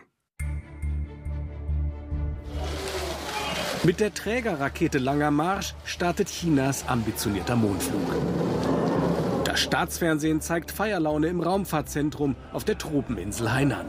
[3.83, 8.09] Mit der Trägerrakete Langer Marsch startet Chinas ambitionierter Mondflug.
[9.43, 13.87] Das Staatsfernsehen zeigt Feierlaune im Raumfahrtzentrum auf der Tropeninsel Hainan.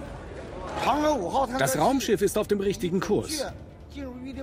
[1.59, 3.45] Das Raumschiff ist auf dem richtigen Kurs.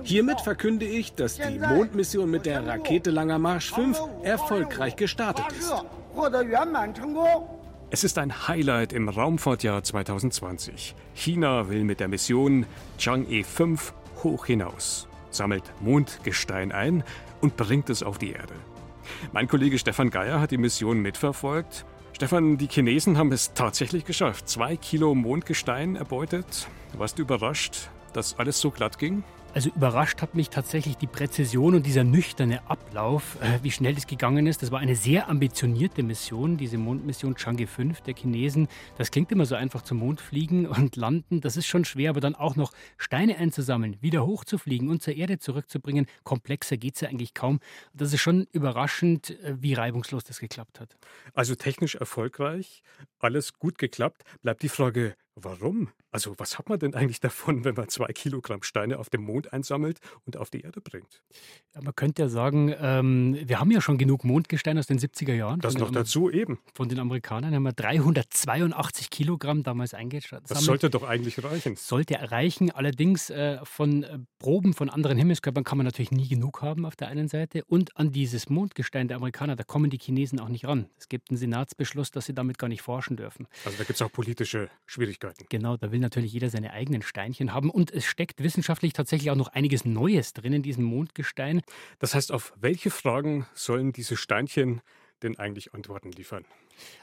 [0.03, 5.73] Hiermit verkünde ich, dass die Mondmission mit der Rakete Langer Marsch 5 erfolgreich gestartet ist.
[7.89, 10.95] Es ist ein Highlight im Raumfahrtjahr 2020.
[11.13, 12.65] China will mit der Mission
[12.99, 13.93] Chang'e 5
[14.23, 17.03] hoch hinaus, sammelt Mondgestein ein
[17.39, 18.53] und bringt es auf die Erde.
[19.31, 21.85] Mein Kollege Stefan Geier hat die Mission mitverfolgt.
[22.13, 24.49] Stefan, die Chinesen haben es tatsächlich geschafft.
[24.49, 26.67] Zwei Kilo Mondgestein erbeutet.
[26.93, 29.23] Warst du überrascht, dass alles so glatt ging?
[29.53, 34.07] Also überrascht hat mich tatsächlich die Präzision und dieser nüchterne Ablauf, äh, wie schnell das
[34.07, 34.63] gegangen ist.
[34.63, 38.69] Das war eine sehr ambitionierte Mission, diese Mondmission Chang'e 5 der Chinesen.
[38.97, 41.41] Das klingt immer so einfach zum Mond fliegen und landen.
[41.41, 45.37] Das ist schon schwer, aber dann auch noch Steine einzusammeln, wieder hochzufliegen und zur Erde
[45.37, 46.05] zurückzubringen.
[46.23, 47.59] Komplexer geht es ja eigentlich kaum.
[47.93, 50.95] Das ist schon überraschend, äh, wie reibungslos das geklappt hat.
[51.33, 52.83] Also technisch erfolgreich,
[53.19, 54.23] alles gut geklappt.
[54.43, 55.89] Bleibt die Frage, Warum?
[56.11, 59.53] Also was hat man denn eigentlich davon, wenn man zwei Kilogramm Steine auf dem Mond
[59.53, 61.21] einsammelt und auf die Erde bringt?
[61.73, 65.33] Ja, man könnte ja sagen, ähm, wir haben ja schon genug Mondgestein aus den 70er
[65.33, 65.61] Jahren.
[65.61, 66.59] Das noch dazu eben.
[66.73, 70.51] Von den Amerikanern haben wir 382 Kilogramm damals eingeschätzt.
[70.51, 71.77] Das sollte doch eigentlich reichen.
[71.77, 72.69] Sollte erreichen.
[72.71, 76.97] Allerdings äh, von äh, Proben von anderen Himmelskörpern kann man natürlich nie genug haben auf
[76.97, 77.63] der einen Seite.
[77.63, 80.89] Und an dieses Mondgestein der Amerikaner, da kommen die Chinesen auch nicht ran.
[80.97, 83.47] Es gibt einen Senatsbeschluss, dass sie damit gar nicht forschen dürfen.
[83.63, 85.20] Also da gibt es auch politische Schwierigkeiten.
[85.21, 85.45] Möglichkeiten.
[85.49, 87.69] Genau, da will natürlich jeder seine eigenen Steinchen haben.
[87.69, 91.61] Und es steckt wissenschaftlich tatsächlich auch noch einiges Neues drin in diesem Mondgestein.
[91.99, 94.81] Das heißt, auf welche Fragen sollen diese Steinchen
[95.23, 96.45] denn eigentlich Antworten liefern?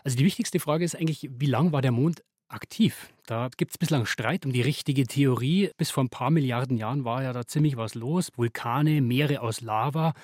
[0.02, 3.10] Also die wichtigste Frage ist eigentlich, wie lang war der Mond aktiv.
[3.26, 5.70] Da gibt es bislang Streit um die richtige Theorie.
[5.76, 8.30] Bis vor ein paar Milliarden Jahren war ja da ziemlich was los.
[8.36, 10.14] Vulkane, Meere aus Lava.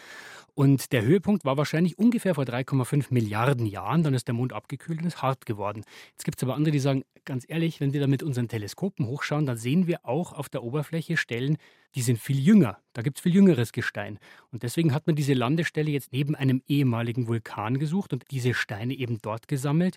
[0.54, 4.02] Und der Höhepunkt war wahrscheinlich ungefähr vor 3,5 Milliarden Jahren.
[4.02, 5.84] Dann ist der Mond abgekühlt und ist hart geworden.
[6.12, 9.06] Jetzt gibt es aber andere, die sagen, ganz ehrlich, wenn wir da mit unseren Teleskopen
[9.06, 11.58] hochschauen, dann sehen wir auch auf der Oberfläche Stellen,
[11.94, 12.78] die sind viel jünger.
[12.92, 14.18] Da gibt es viel jüngeres Gestein.
[14.50, 18.94] Und deswegen hat man diese Landestelle jetzt neben einem ehemaligen Vulkan gesucht und diese Steine
[18.94, 19.96] eben dort gesammelt.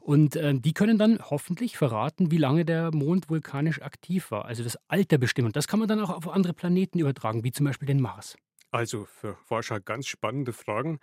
[0.00, 4.44] Und äh, die können dann hoffentlich verraten, wie lange der Mond vulkanisch aktiv war.
[4.44, 5.46] Also das Alter bestimmen.
[5.46, 8.36] Und das kann man dann auch auf andere Planeten übertragen, wie zum Beispiel den Mars.
[8.70, 10.98] Also für Forscher ganz spannende Fragen.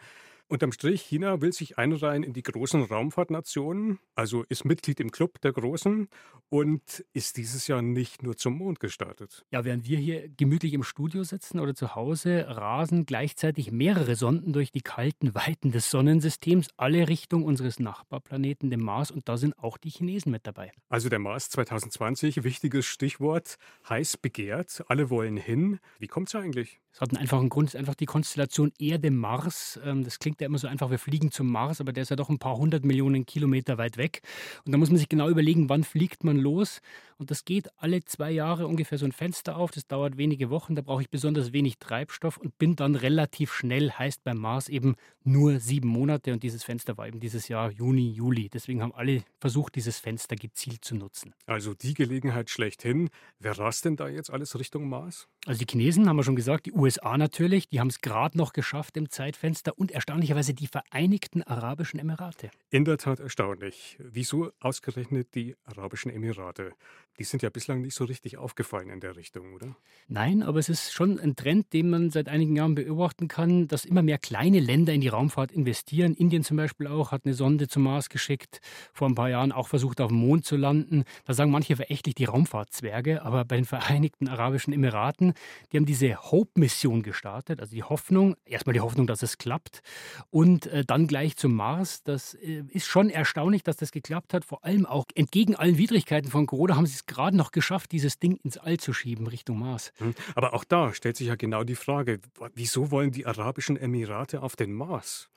[0.51, 5.39] Unterm Strich, China will sich einreihen in die großen Raumfahrtnationen, also ist Mitglied im Club
[5.41, 6.07] der Großen
[6.49, 9.45] und ist dieses Jahr nicht nur zum Mond gestartet.
[9.51, 14.51] Ja, während wir hier gemütlich im Studio sitzen oder zu Hause, rasen gleichzeitig mehrere Sonden
[14.51, 19.55] durch die kalten Weiten des Sonnensystems, alle Richtung unseres Nachbarplaneten, dem Mars, und da sind
[19.59, 20.71] auch die Chinesen mit dabei.
[20.89, 23.57] Also der Mars 2020, wichtiges Stichwort,
[23.87, 25.79] heiß begehrt, alle wollen hin.
[25.99, 26.79] Wie kommt es eigentlich?
[26.91, 29.79] Es hat einen einfachen Grund, es ist einfach die Konstellation Erde-Mars.
[29.83, 32.15] Ähm, das klingt ja immer so einfach, wir fliegen zum Mars, aber der ist ja
[32.15, 34.21] doch ein paar hundert Millionen Kilometer weit weg.
[34.65, 36.81] Und da muss man sich genau überlegen, wann fliegt man los.
[37.19, 39.71] Und das geht alle zwei Jahre ungefähr so ein Fenster auf.
[39.71, 40.75] Das dauert wenige Wochen.
[40.75, 44.95] Da brauche ich besonders wenig Treibstoff und bin dann relativ schnell, heißt beim Mars eben
[45.25, 46.31] nur sieben Monate.
[46.31, 48.47] Und dieses Fenster war eben dieses Jahr Juni, Juli.
[48.47, 51.33] Deswegen haben alle versucht, dieses Fenster gezielt zu nutzen.
[51.45, 53.09] Also die Gelegenheit schlechthin.
[53.37, 55.27] Wer rast denn da jetzt alles Richtung Mars?
[55.45, 58.53] Also die Chinesen haben wir schon gesagt, die USA natürlich, die haben es gerade noch
[58.53, 59.91] geschafft im Zeitfenster und
[60.29, 62.51] erstaunlicherweise die Vereinigten Arabischen Emirate.
[62.69, 63.97] In der Tat erstaunlich.
[63.99, 66.73] Wieso ausgerechnet die Arabischen Emirate?
[67.17, 69.75] Die sind ja bislang nicht so richtig aufgefallen in der Richtung, oder?
[70.07, 73.83] Nein, aber es ist schon ein Trend, den man seit einigen Jahren beobachten kann, dass
[73.83, 76.13] immer mehr kleine Länder in die Raumfahrt investieren.
[76.13, 78.61] Indien zum Beispiel auch hat eine Sonde zum Mars geschickt,
[78.93, 81.03] vor ein paar Jahren auch versucht, auf dem Mond zu landen.
[81.25, 85.33] Da sagen manche verächtlich die Raumfahrtzwerge, aber bei den Vereinigten Arabischen Emiraten,
[85.71, 89.81] die haben diese Hope-Mission gestartet, also die Hoffnung, erstmal die Hoffnung, dass es klappt
[90.29, 92.03] und äh, dann gleich zum Mars.
[92.03, 94.45] Das äh, ist schon erstaunlich, dass das geklappt hat.
[94.45, 98.19] Vor allem auch entgegen allen Widrigkeiten von Corona haben sie es gerade noch geschafft, dieses
[98.19, 99.91] Ding ins All zu schieben, Richtung Mars.
[99.97, 102.19] Hm, aber auch da stellt sich ja genau die Frage,
[102.55, 105.29] wieso wollen die Arabischen Emirate auf den Mars?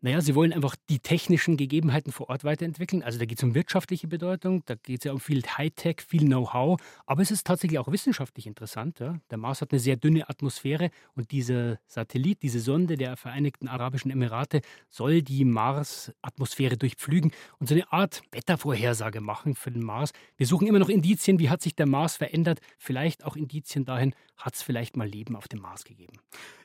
[0.00, 3.02] Naja, sie wollen einfach die technischen Gegebenheiten vor Ort weiterentwickeln.
[3.02, 6.24] Also da geht es um wirtschaftliche Bedeutung, da geht es ja um viel Hightech, viel
[6.24, 9.00] Know-how, aber es ist tatsächlich auch wissenschaftlich interessant.
[9.00, 9.18] Ja?
[9.30, 14.12] Der Mars hat eine sehr dünne Atmosphäre und dieser Satellit, diese Sonde der Vereinigten Arabischen
[14.12, 20.12] Emirate soll die Mars-Atmosphäre durchpflügen und so eine Art Wettervorhersage machen für den Mars.
[20.36, 24.14] Wir suchen immer noch Indizien, wie hat sich der Mars verändert, vielleicht auch Indizien dahin,
[24.36, 26.18] hat es vielleicht mal Leben auf dem Mars gegeben.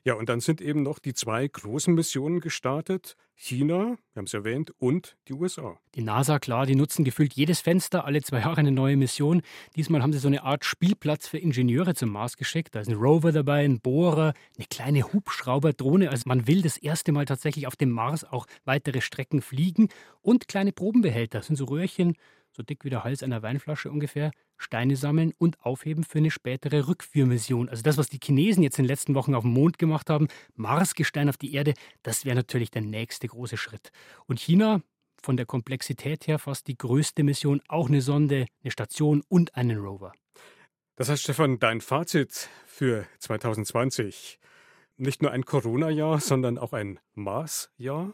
[0.06, 3.16] Ja, und dann sind eben noch die zwei großen Missionen gestartet.
[3.36, 5.80] China, wir haben es erwähnt, und die USA.
[5.96, 9.42] Die NASA, klar, die nutzen gefühlt jedes Fenster, alle zwei Jahre eine neue Mission.
[9.78, 12.76] Diesmal haben sie so eine Art Spielplatz für Ingenieure zum Mars geschickt.
[12.76, 16.10] Da ist ein Rover dabei, ein Bohrer, eine kleine Hubschrauberdrohne.
[16.10, 19.88] Also man will das erste Mal tatsächlich auf dem Mars auch weitere Strecken fliegen.
[20.22, 22.16] Und kleine Probenbehälter, das sind so Röhrchen,
[22.56, 26.88] so dick wie der Hals einer Weinflasche ungefähr, Steine sammeln und aufheben für eine spätere
[26.88, 27.68] Rückführmission.
[27.68, 30.28] Also das, was die Chinesen jetzt in den letzten Wochen auf dem Mond gemacht haben,
[30.56, 33.92] Marsgestein auf die Erde, das wäre natürlich der nächste große Schritt.
[34.28, 34.82] Und China
[35.22, 39.80] von der Komplexität her fast die größte Mission, auch eine Sonde, eine Station und einen
[39.80, 40.14] Rover.
[40.96, 44.40] Das heißt, Stefan, dein Fazit für 2020.
[44.98, 48.14] Nicht nur ein Corona-Jahr, sondern auch ein Mars-Jahr?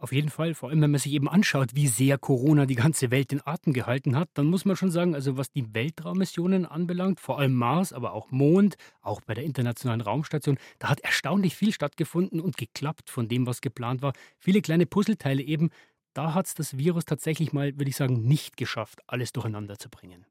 [0.00, 3.10] Auf jeden Fall, vor allem wenn man sich eben anschaut, wie sehr Corona die ganze
[3.10, 7.18] Welt in Atem gehalten hat, dann muss man schon sagen, also was die Weltraummissionen anbelangt,
[7.18, 11.72] vor allem Mars, aber auch Mond, auch bei der Internationalen Raumstation, da hat erstaunlich viel
[11.72, 14.12] stattgefunden und geklappt von dem, was geplant war.
[14.38, 15.70] Viele kleine Puzzleteile eben,
[16.14, 19.88] da hat es das Virus tatsächlich mal, würde ich sagen, nicht geschafft, alles durcheinander zu
[19.88, 20.26] bringen.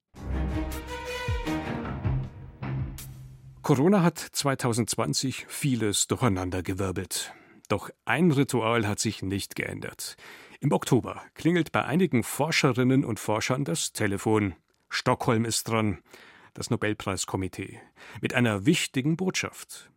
[3.63, 7.33] Corona hat 2020 vieles durcheinandergewirbelt.
[7.67, 10.15] Doch ein Ritual hat sich nicht geändert.
[10.59, 14.55] Im Oktober klingelt bei einigen Forscherinnen und Forschern das Telefon.
[14.89, 15.99] Stockholm ist dran,
[16.53, 17.79] das Nobelpreiskomitee,
[18.21, 19.91] mit einer wichtigen Botschaft.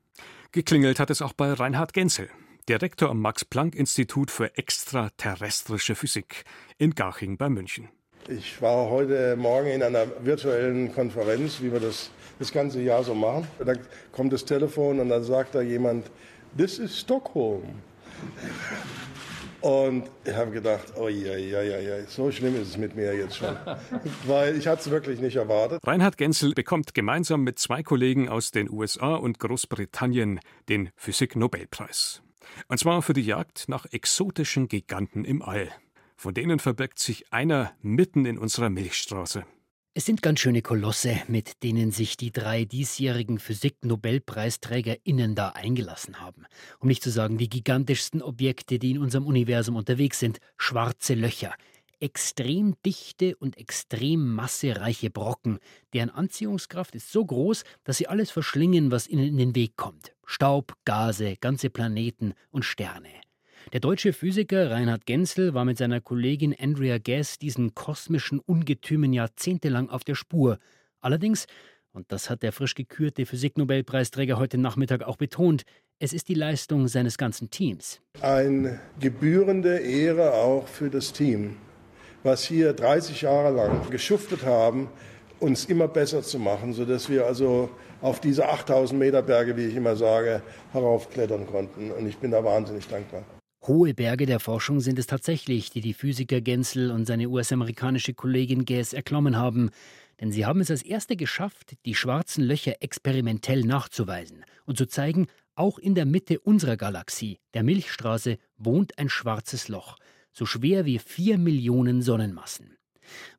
[0.52, 2.28] Geklingelt hat es auch bei Reinhard Genzel,
[2.68, 6.44] Direktor am Max-Planck-Institut für extraterrestrische Physik
[6.76, 7.88] in Garching bei München.
[8.28, 13.14] Ich war heute Morgen in einer virtuellen Konferenz, wie wir das das ganze Jahr so
[13.14, 13.46] machen.
[13.64, 13.78] Dann
[14.12, 16.10] kommt das Telefon und dann sagt da jemand,
[16.56, 17.82] this is Stockholm.
[19.60, 23.14] Und ich habe gedacht, oh ja, ja, ja, ja, so schlimm ist es mit mir
[23.14, 23.56] jetzt schon.
[24.26, 25.86] Weil ich hatte es wirklich nicht erwartet.
[25.86, 32.22] Reinhard Genzel bekommt gemeinsam mit zwei Kollegen aus den USA und Großbritannien den Physik-Nobelpreis.
[32.68, 35.68] Und zwar für die Jagd nach exotischen Giganten im All.
[36.16, 39.44] Von denen verbirgt sich einer mitten in unserer Milchstraße.
[40.00, 46.46] Es sind ganz schöne Kolosse, mit denen sich die drei diesjährigen Physik-Nobelpreisträgerinnen da eingelassen haben.
[46.78, 51.52] Um nicht zu sagen die gigantischsten Objekte, die in unserem Universum unterwegs sind, schwarze Löcher.
[51.98, 55.58] Extrem dichte und extrem massereiche Brocken,
[55.92, 60.14] deren Anziehungskraft ist so groß, dass sie alles verschlingen, was ihnen in den Weg kommt.
[60.24, 63.10] Staub, Gase, ganze Planeten und Sterne.
[63.72, 69.88] Der deutsche Physiker Reinhard Genzel war mit seiner Kollegin Andrea Gass diesen kosmischen Ungetümen jahrzehntelang
[69.88, 70.58] auf der Spur.
[71.00, 71.46] Allerdings,
[71.92, 75.62] und das hat der frisch gekürte Physiknobelpreisträger heute Nachmittag auch betont,
[76.00, 78.00] es ist die Leistung seines ganzen Teams.
[78.20, 81.56] Eine gebührende Ehre auch für das Team,
[82.24, 84.88] was hier 30 Jahre lang geschuftet haben,
[85.38, 87.70] uns immer besser zu machen, sodass wir also
[88.02, 90.42] auf diese 8000 Meter Berge, wie ich immer sage,
[90.72, 91.90] heraufklettern konnten.
[91.92, 93.22] Und ich bin da wahnsinnig dankbar.
[93.66, 98.64] Hohe Berge der Forschung sind es tatsächlich, die die Physiker Genzel und seine US-amerikanische Kollegin
[98.64, 99.68] Gass erklommen haben.
[100.18, 105.26] Denn sie haben es als Erste geschafft, die schwarzen Löcher experimentell nachzuweisen und zu zeigen,
[105.56, 109.98] auch in der Mitte unserer Galaxie, der Milchstraße, wohnt ein schwarzes Loch,
[110.32, 112.78] so schwer wie vier Millionen Sonnenmassen.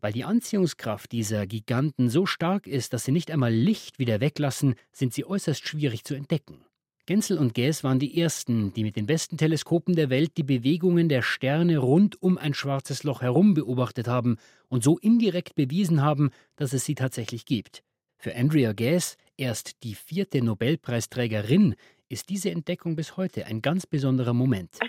[0.02, 4.76] Weil die Anziehungskraft dieser Giganten so stark ist, dass sie nicht einmal Licht wieder weglassen,
[4.92, 6.64] sind sie äußerst schwierig zu entdecken.
[7.12, 11.10] Genzel und Gaes waren die ersten, die mit den besten Teleskopen der Welt die Bewegungen
[11.10, 14.38] der Sterne rund um ein schwarzes Loch herum beobachtet haben
[14.70, 17.84] und so indirekt bewiesen haben, dass es sie tatsächlich gibt.
[18.18, 21.76] Für Andrea Gaes, erst die vierte Nobelpreisträgerin,
[22.08, 24.80] ist diese Entdeckung bis heute ein ganz besonderer Moment.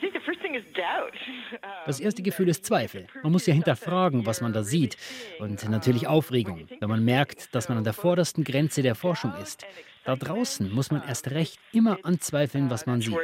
[1.86, 3.06] Das erste Gefühl ist Zweifel.
[3.22, 4.96] Man muss ja hinterfragen, was man da sieht.
[5.40, 9.66] Und natürlich Aufregung, wenn man merkt, dass man an der vordersten Grenze der Forschung ist.
[10.04, 13.16] Da draußen muss man erst recht immer anzweifeln, was man sieht.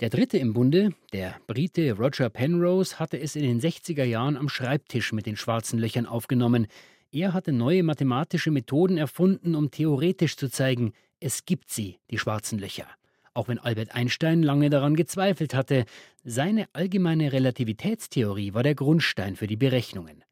[0.00, 4.48] Der dritte im Bunde, der Brite Roger Penrose, hatte es in den 60er Jahren am
[4.48, 6.66] Schreibtisch mit den schwarzen Löchern aufgenommen.
[7.10, 12.58] Er hatte neue mathematische Methoden erfunden, um theoretisch zu zeigen, es gibt sie, die schwarzen
[12.58, 12.86] Löcher.
[13.34, 15.84] Auch wenn Albert Einstein lange daran gezweifelt hatte,
[16.22, 20.22] seine allgemeine Relativitätstheorie war der Grundstein für die Berechnungen.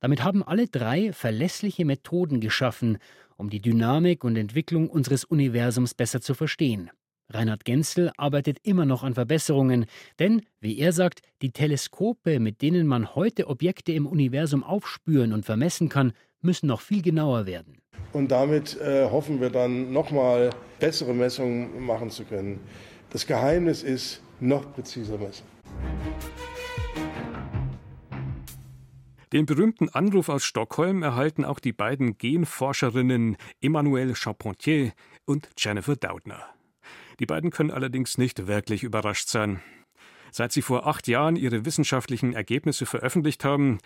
[0.00, 2.98] Damit haben alle drei verlässliche Methoden geschaffen,
[3.36, 6.90] um die Dynamik und Entwicklung unseres Universums besser zu verstehen.
[7.30, 9.84] Reinhard Genzel arbeitet immer noch an Verbesserungen,
[10.18, 15.44] denn, wie er sagt, die Teleskope, mit denen man heute Objekte im Universum aufspüren und
[15.44, 17.82] vermessen kann, müssen noch viel genauer werden.
[18.12, 22.60] Und damit äh, hoffen wir dann nochmal bessere Messungen machen zu können.
[23.10, 25.44] Das Geheimnis ist, noch präziser messen.
[29.32, 34.92] Den berühmten Anruf aus Stockholm erhalten auch die beiden Genforscherinnen Emmanuelle Charpentier
[35.26, 36.42] und Jennifer Doudna.
[37.20, 39.60] Die beiden können allerdings nicht wirklich überrascht sein.
[40.30, 43.78] Seit sie vor acht Jahren ihre wissenschaftlichen Ergebnisse veröffentlicht haben,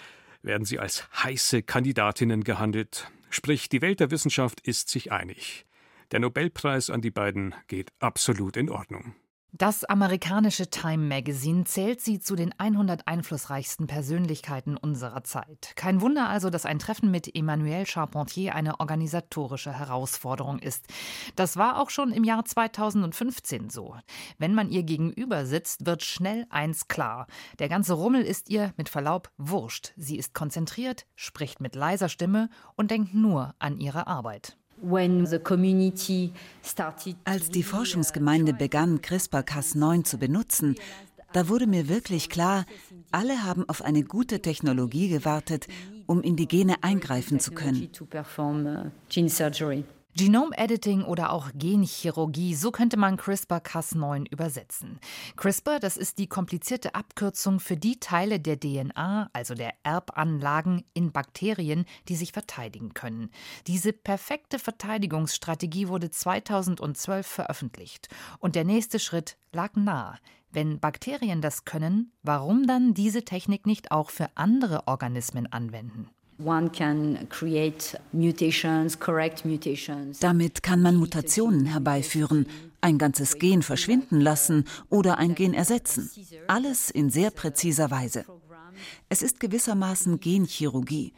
[0.43, 3.11] werden sie als heiße Kandidatinnen gehandelt.
[3.31, 5.67] Sprich, die Welt der Wissenschaft ist sich einig.
[6.11, 9.15] Der Nobelpreis an die beiden geht absolut in Ordnung.
[9.55, 15.73] Das amerikanische Time Magazine zählt sie zu den 100 einflussreichsten Persönlichkeiten unserer Zeit.
[15.77, 20.87] Kein Wunder also, dass ein Treffen mit Emmanuel Charpentier eine organisatorische Herausforderung ist.
[21.37, 23.95] Das war auch schon im Jahr 2015 so.
[24.39, 27.27] Wenn man ihr gegenüber sitzt, wird schnell eins klar.
[27.59, 29.93] Der ganze Rummel ist ihr mit Verlaub wurscht.
[29.99, 34.57] Sie ist konzentriert, spricht mit leiser Stimme und denkt nur an ihre Arbeit.
[37.25, 40.77] Als die Forschungsgemeinde begann, CRISPR-Cas9 zu benutzen,
[41.33, 42.67] da wurde mir wirklich klar,
[43.11, 45.67] alle haben auf eine gute Technologie gewartet,
[46.07, 47.89] um in die Gene eingreifen zu können.
[50.15, 55.01] Genome Editing oder auch Genchirurgie, so könnte man CRISPR-Cas9 übersetzen.
[55.37, 61.13] CRISPR, das ist die komplizierte Abkürzung für die Teile der DNA, also der Erbanlagen in
[61.13, 63.31] Bakterien, die sich verteidigen können.
[63.67, 68.09] Diese perfekte Verteidigungsstrategie wurde 2012 veröffentlicht
[68.39, 70.19] und der nächste Schritt lag nahe.
[70.51, 76.11] Wenn Bakterien das können, warum dann diese Technik nicht auch für andere Organismen anwenden?
[80.21, 82.47] Damit kann man Mutationen herbeiführen,
[82.81, 86.11] ein ganzes Gen verschwinden lassen oder ein Gen ersetzen.
[86.49, 88.25] Alles in sehr präziser Weise.
[89.09, 91.13] Es ist gewissermaßen Genchirurgie.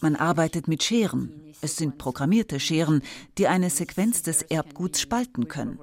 [0.00, 1.32] Man arbeitet mit Scheren.
[1.60, 3.02] Es sind programmierte Scheren,
[3.38, 5.78] die eine Sequenz des Erbguts spalten können.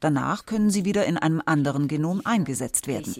[0.00, 3.14] Danach können sie wieder in einem anderen Genom eingesetzt werden.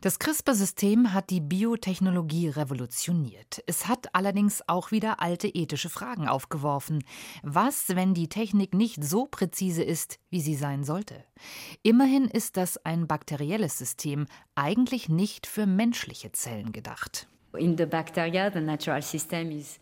[0.00, 3.64] Das CRISPR-System hat die Biotechnologie revolutioniert.
[3.66, 7.02] Es hat allerdings auch wieder alte ethische Fragen aufgeworfen.
[7.42, 11.24] Was, wenn die Technik nicht so präzise ist, wie sie sein sollte?
[11.82, 17.26] Immerhin ist das ein bakterielles System, eigentlich nicht für menschliche Zellen gedacht.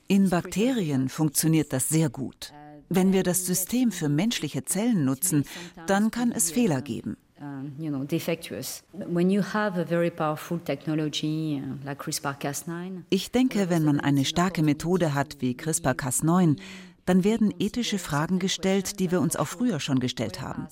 [0.09, 2.55] In Bakterien funktioniert das sehr gut.
[2.89, 5.45] Wenn wir das System für menschliche Zellen nutzen,
[5.87, 7.19] dann kann es Fehler geben.
[7.39, 8.83] Uh, you know, defectuous.
[8.93, 13.03] When you have a very powerful technology uh, like CRISPR-Cas9.
[13.11, 16.57] Ich denke, wenn man eine starke Methode hat wie CRISPR-Cas9,
[17.05, 20.67] dann werden ethische Fragen gestellt, die wir uns auch früher schon gestellt haben.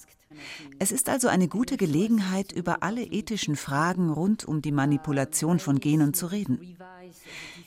[0.78, 5.80] Es ist also eine gute Gelegenheit, über alle ethischen Fragen rund um die Manipulation von
[5.80, 6.76] Genen zu reden.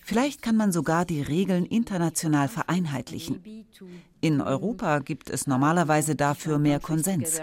[0.03, 3.65] Vielleicht kann man sogar die Regeln international vereinheitlichen.
[4.21, 7.39] In Europa gibt es normalerweise dafür mehr Konsens.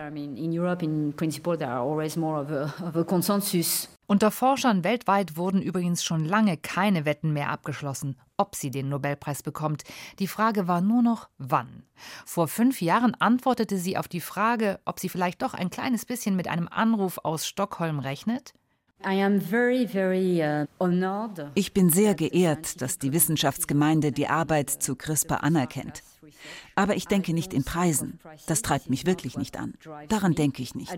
[4.06, 9.42] Unter Forschern weltweit wurden übrigens schon lange keine Wetten mehr abgeschlossen, ob sie den Nobelpreis
[9.42, 9.82] bekommt.
[10.18, 11.84] Die Frage war nur noch, wann.
[12.26, 16.36] Vor fünf Jahren antwortete sie auf die Frage, ob sie vielleicht doch ein kleines bisschen
[16.36, 18.52] mit einem Anruf aus Stockholm rechnet.
[19.06, 19.40] Uh,
[21.54, 26.02] ich bin sehr geehrt, dass die Wissenschaftsgemeinde die Arbeit zu CRISPR anerkennt.
[26.74, 28.18] Aber ich denke nicht in Preisen.
[28.46, 29.74] Das treibt mich wirklich nicht an.
[30.08, 30.90] Daran denke ich nicht.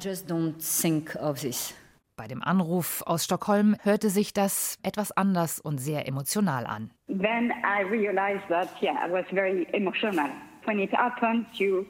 [2.17, 6.91] Bei dem Anruf aus Stockholm hörte sich das etwas anders und sehr emotional an.
[7.09, 10.31] Then I realized that, yeah, I was very emotional.
[10.65, 11.85] When it happened, you,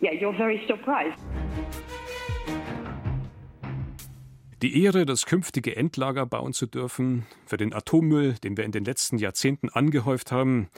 [0.00, 1.18] yeah, you're very surprised.
[4.64, 8.86] Die Ehre, das künftige Endlager bauen zu dürfen, für den Atommüll, den wir in den
[8.86, 10.70] letzten Jahrzehnten angehäuft haben,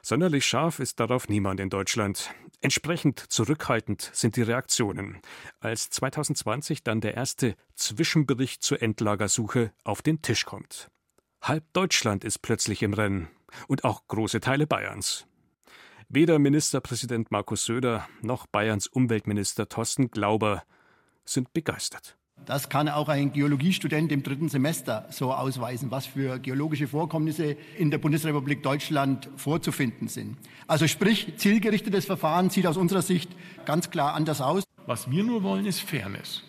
[0.00, 2.30] Sonderlich scharf ist darauf niemand in Deutschland.
[2.62, 5.20] Entsprechend zurückhaltend sind die Reaktionen,
[5.60, 10.88] als 2020 dann der erste Zwischenbericht zur Endlagersuche auf den Tisch kommt.
[11.42, 13.28] Halb Deutschland ist plötzlich im Rennen
[13.68, 15.26] und auch große Teile Bayerns.
[16.08, 20.62] Weder Ministerpräsident Markus Söder noch Bayerns Umweltminister Thorsten Glauber
[21.26, 22.16] sind begeistert.
[22.44, 27.90] Das kann auch ein Geologiestudent im dritten Semester so ausweisen, was für geologische Vorkommnisse in
[27.90, 30.36] der Bundesrepublik Deutschland vorzufinden sind.
[30.68, 33.30] Also sprich, zielgerichtetes Verfahren sieht aus unserer Sicht
[33.64, 34.64] ganz klar anders aus.
[34.86, 36.44] Was wir nur wollen, ist Fairness.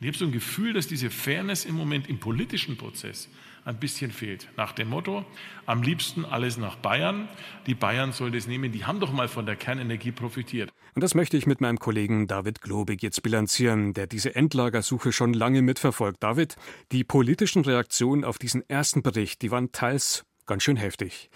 [0.00, 3.28] ich habe so ein Gefühl, dass diese Fairness im Moment im politischen Prozess
[3.64, 4.48] ein bisschen fehlt.
[4.56, 5.24] Nach dem Motto,
[5.66, 7.28] am liebsten alles nach Bayern.
[7.66, 10.72] Die Bayern soll das nehmen, die haben doch mal von der Kernenergie profitiert.
[10.94, 15.32] Und das möchte ich mit meinem Kollegen David Globig jetzt bilanzieren, der diese Endlagersuche schon
[15.32, 16.22] lange mitverfolgt.
[16.22, 16.56] David,
[16.90, 21.30] die politischen Reaktionen auf diesen ersten Bericht, die waren teils ganz schön heftig.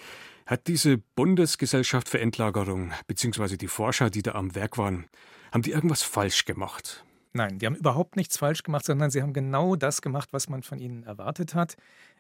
[0.47, 5.07] Hat diese Bundesgesellschaft für Endlagerung, beziehungsweise die Forscher, die da am Werk waren,
[5.53, 7.05] haben die irgendwas falsch gemacht?
[7.37, 10.63] Nein, die haben überhaupt nichts falsch gemacht, sondern sie haben genau das gemacht, was man
[10.63, 11.77] von ihnen erwartet hat.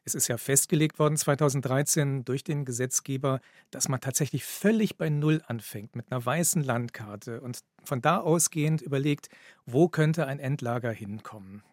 [0.07, 3.41] Es ist ja festgelegt worden 2013 durch den Gesetzgeber,
[3.73, 8.83] dass man tatsächlich völlig bei Null anfängt mit einer weißen Landkarte und von da ausgehend
[8.83, 9.29] überlegt,
[9.65, 11.65] wo könnte ein Endlager hinkommen.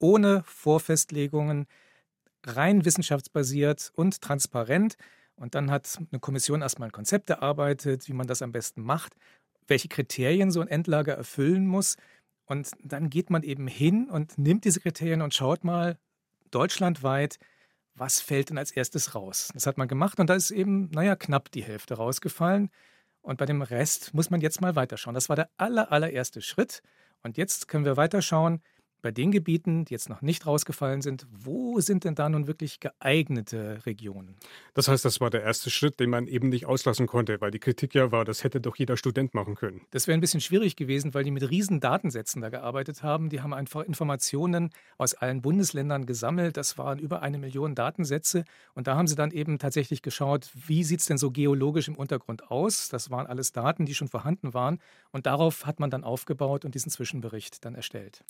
[0.00, 1.66] Ohne Vorfestlegungen,
[2.46, 4.96] rein wissenschaftsbasiert und transparent.
[5.36, 9.16] Und dann hat eine Kommission erstmal ein Konzept erarbeitet, wie man das am besten macht,
[9.66, 11.96] welche Kriterien so ein Endlager erfüllen muss.
[12.46, 15.98] Und dann geht man eben hin und nimmt diese Kriterien und schaut mal
[16.50, 17.38] deutschlandweit,
[17.94, 19.50] was fällt denn als erstes raus.
[19.54, 22.70] Das hat man gemacht und da ist eben, naja, knapp die Hälfte rausgefallen.
[23.20, 25.14] Und bei dem Rest muss man jetzt mal weiterschauen.
[25.14, 26.82] Das war der aller, allererste Schritt.
[27.22, 28.62] Und jetzt können wir weiterschauen,
[29.02, 32.80] bei den Gebieten, die jetzt noch nicht rausgefallen sind, wo sind denn da nun wirklich
[32.80, 34.36] geeignete Regionen?
[34.74, 37.58] Das heißt, das war der erste Schritt, den man eben nicht auslassen konnte, weil die
[37.58, 39.82] Kritik ja war, das hätte doch jeder Student machen können.
[39.90, 43.28] Das wäre ein bisschen schwierig gewesen, weil die mit riesen Datensätzen da gearbeitet haben.
[43.28, 46.56] Die haben einfach Informationen aus allen Bundesländern gesammelt.
[46.56, 48.44] Das waren über eine Million Datensätze.
[48.74, 51.96] Und da haben sie dann eben tatsächlich geschaut, wie sieht es denn so geologisch im
[51.96, 52.88] Untergrund aus?
[52.88, 54.78] Das waren alles Daten, die schon vorhanden waren.
[55.10, 58.24] Und darauf hat man dann aufgebaut und diesen Zwischenbericht dann erstellt.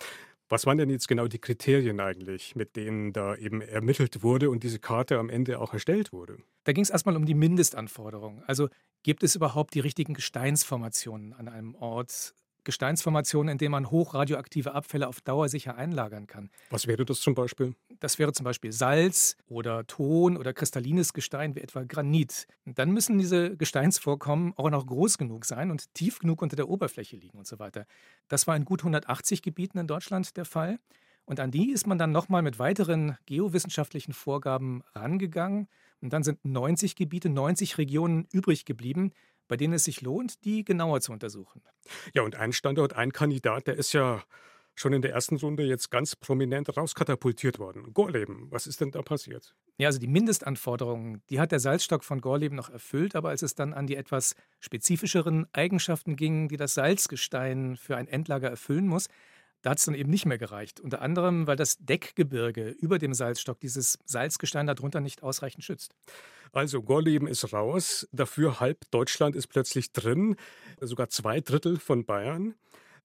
[0.53, 4.63] Was waren denn jetzt genau die Kriterien eigentlich, mit denen da eben ermittelt wurde und
[4.63, 6.37] diese Karte am Ende auch erstellt wurde?
[6.65, 8.43] Da ging es erstmal um die Mindestanforderungen.
[8.47, 8.69] Also
[9.03, 12.35] gibt es überhaupt die richtigen Gesteinsformationen an einem Ort?
[12.65, 16.51] Gesteinsformationen, in denen man hochradioaktive Abfälle auf Dauer sicher einlagern kann.
[16.71, 17.75] Was wäre das zum Beispiel?
[18.01, 22.47] Das wäre zum Beispiel Salz oder Ton oder kristallines Gestein wie etwa Granit.
[22.65, 26.69] Und dann müssen diese Gesteinsvorkommen auch noch groß genug sein und tief genug unter der
[26.69, 27.87] Oberfläche liegen und so weiter.
[28.29, 30.79] Das war in gut 180 Gebieten in Deutschland der Fall.
[31.25, 35.69] Und an die ist man dann nochmal mit weiteren geowissenschaftlichen Vorgaben rangegangen.
[36.01, 39.13] Und dann sind 90 Gebiete, 90 Regionen übrig geblieben,
[39.49, 41.63] bei denen es sich lohnt, die genauer zu untersuchen.
[42.15, 44.23] Ja, und ein Standort, ein Kandidat, der ist ja
[44.75, 47.93] schon in der ersten Runde jetzt ganz prominent rauskatapultiert worden.
[47.93, 49.55] Gorleben, was ist denn da passiert?
[49.79, 53.55] Ja, also die Mindestanforderungen, die hat der Salzstock von Gorleben noch erfüllt, aber als es
[53.55, 59.09] dann an die etwas spezifischeren Eigenschaften ging, die das Salzgestein für ein Endlager erfüllen muss,
[59.63, 60.81] da hat es dann eben nicht mehr gereicht.
[60.81, 65.95] Unter anderem, weil das Deckgebirge über dem Salzstock dieses Salzgestein darunter nicht ausreichend schützt.
[66.53, 70.37] Also Gorleben ist raus, dafür halb Deutschland ist plötzlich drin,
[70.81, 72.55] sogar zwei Drittel von Bayern.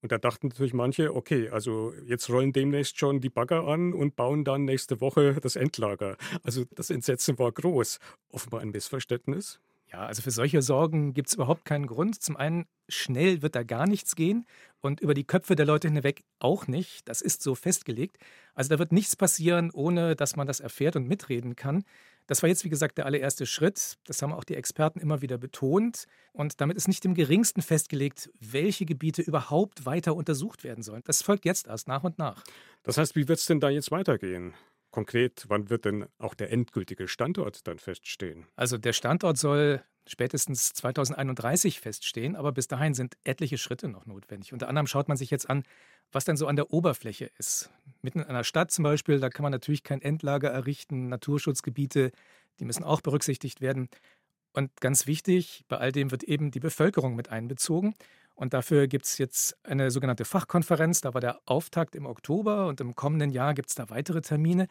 [0.01, 4.15] Und da dachten natürlich manche, okay, also jetzt rollen demnächst schon die Bagger an und
[4.15, 6.17] bauen dann nächste Woche das Endlager.
[6.43, 7.99] Also das Entsetzen war groß.
[8.29, 9.59] Offenbar ein Missverständnis.
[9.91, 12.21] Ja, also für solche Sorgen gibt es überhaupt keinen Grund.
[12.21, 14.45] Zum einen, schnell wird da gar nichts gehen
[14.81, 17.07] und über die Köpfe der Leute hinweg auch nicht.
[17.07, 18.17] Das ist so festgelegt.
[18.53, 21.83] Also da wird nichts passieren, ohne dass man das erfährt und mitreden kann.
[22.27, 23.97] Das war jetzt, wie gesagt, der allererste Schritt.
[24.05, 26.05] Das haben auch die Experten immer wieder betont.
[26.33, 31.01] Und damit ist nicht im geringsten festgelegt, welche Gebiete überhaupt weiter untersucht werden sollen.
[31.05, 32.43] Das folgt jetzt erst nach und nach.
[32.83, 34.53] Das heißt, wie wird es denn da jetzt weitergehen?
[34.91, 38.47] Konkret, wann wird denn auch der endgültige Standort dann feststehen?
[38.55, 44.53] Also der Standort soll spätestens 2031 feststehen, aber bis dahin sind etliche Schritte noch notwendig.
[44.53, 45.63] Unter anderem schaut man sich jetzt an,
[46.11, 47.69] was denn so an der Oberfläche ist.
[48.01, 52.11] Mitten in einer Stadt zum Beispiel, da kann man natürlich kein Endlager errichten, Naturschutzgebiete,
[52.59, 53.89] die müssen auch berücksichtigt werden.
[54.53, 57.95] Und ganz wichtig, bei all dem wird eben die Bevölkerung mit einbezogen.
[58.37, 61.01] Und dafür gibt es jetzt eine sogenannte Fachkonferenz.
[61.01, 64.67] Da war der Auftakt im Oktober und im kommenden Jahr gibt es da weitere Termine.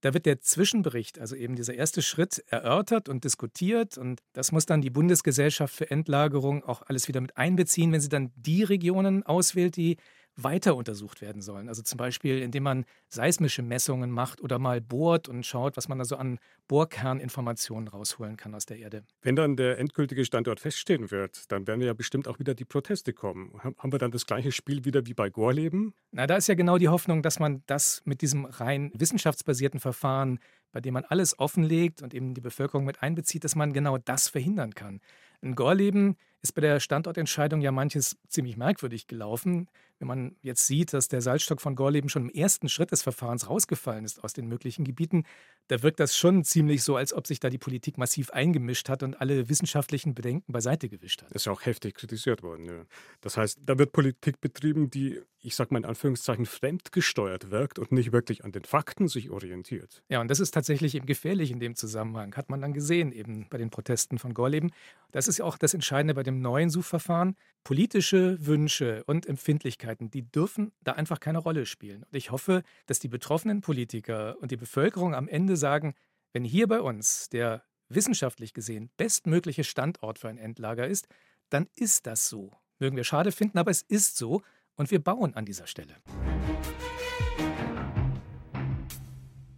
[0.00, 3.96] Da wird der Zwischenbericht, also eben dieser erste Schritt, erörtert und diskutiert.
[3.96, 8.08] Und das muss dann die Bundesgesellschaft für Endlagerung auch alles wieder mit einbeziehen, wenn sie
[8.08, 9.96] dann die Regionen auswählt, die
[10.36, 11.68] weiter untersucht werden sollen.
[11.68, 15.98] Also zum Beispiel, indem man seismische Messungen macht oder mal bohrt und schaut, was man
[15.98, 19.04] da so an Bohrkerninformationen rausholen kann aus der Erde.
[19.22, 23.12] Wenn dann der endgültige Standort feststehen wird, dann werden ja bestimmt auch wieder die Proteste
[23.12, 23.52] kommen.
[23.62, 25.94] Haben wir dann das gleiche Spiel wieder wie bei Gorleben?
[26.10, 30.38] Na, da ist ja genau die Hoffnung, dass man das mit diesem rein wissenschaftsbasierten Verfahren,
[30.72, 34.28] bei dem man alles offenlegt und eben die Bevölkerung mit einbezieht, dass man genau das
[34.28, 35.00] verhindern kann.
[35.44, 39.68] In Gorleben ist bei der Standortentscheidung ja manches ziemlich merkwürdig gelaufen.
[39.98, 43.50] Wenn man jetzt sieht, dass der Salzstock von Gorleben schon im ersten Schritt des Verfahrens
[43.50, 45.24] rausgefallen ist aus den möglichen Gebieten,
[45.68, 49.02] da wirkt das schon ziemlich so, als ob sich da die Politik massiv eingemischt hat
[49.02, 51.28] und alle wissenschaftlichen Bedenken beiseite gewischt hat.
[51.28, 52.64] Das ist ja auch heftig kritisiert worden.
[52.64, 52.86] Ja.
[53.20, 57.92] Das heißt, da wird Politik betrieben, die, ich sage mal in Anführungszeichen, fremdgesteuert wirkt und
[57.92, 60.02] nicht wirklich an den Fakten sich orientiert.
[60.08, 63.46] Ja, und das ist tatsächlich eben gefährlich in dem Zusammenhang, hat man dann gesehen, eben
[63.50, 64.72] bei den Protesten von Gorleben.
[65.12, 67.36] Das ist ja auch das Entscheidende bei dem neuen Suchverfahren.
[67.62, 72.04] Politische Wünsche und Empfindlichkeiten, die dürfen da einfach keine Rolle spielen.
[72.04, 75.94] Und ich hoffe, dass die betroffenen Politiker und die Bevölkerung am Ende sagen,
[76.32, 81.06] wenn hier bei uns der wissenschaftlich gesehen bestmögliche Standort für ein Endlager ist,
[81.50, 82.52] dann ist das so.
[82.78, 84.42] Mögen wir schade finden, aber es ist so
[84.76, 85.94] und wir bauen an dieser Stelle.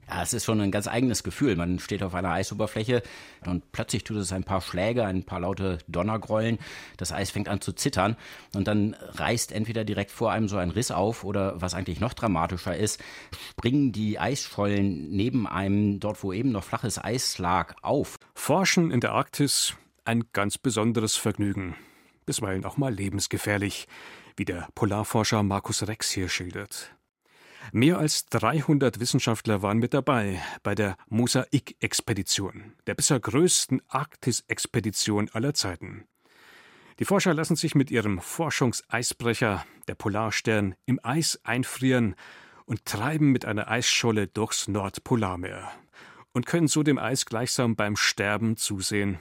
[0.09, 1.57] Ja, es ist schon ein ganz eigenes Gefühl.
[1.57, 3.03] Man steht auf einer Eisoberfläche
[3.45, 6.59] und plötzlich tut es ein paar Schläge, ein paar laute Donnergrollen.
[6.97, 8.17] Das Eis fängt an zu zittern
[8.55, 12.15] und dann reißt entweder direkt vor einem so ein Riss auf oder was eigentlich noch
[12.15, 13.03] dramatischer ist,
[13.51, 18.17] springen die Eisschollen neben einem, dort wo eben noch flaches Eis lag, auf.
[18.35, 21.75] Forschen in der Arktis ein ganz besonderes Vergnügen.
[22.27, 23.89] Bisweilen auch mal lebensgefährlich
[24.37, 26.97] wie der Polarforscher Markus Rex hier schildert.
[27.73, 35.55] Mehr als 300 Wissenschaftler waren mit dabei bei der Mosaik-Expedition, der bisher größten Arktis-Expedition aller
[35.55, 36.05] Zeiten.
[36.99, 42.15] Die Forscher lassen sich mit ihrem Forschungseisbrecher, der Polarstern, im Eis einfrieren
[42.65, 45.71] und treiben mit einer Eisscholle durchs Nordpolarmeer
[46.33, 49.19] und können so dem Eis gleichsam beim Sterben zusehen.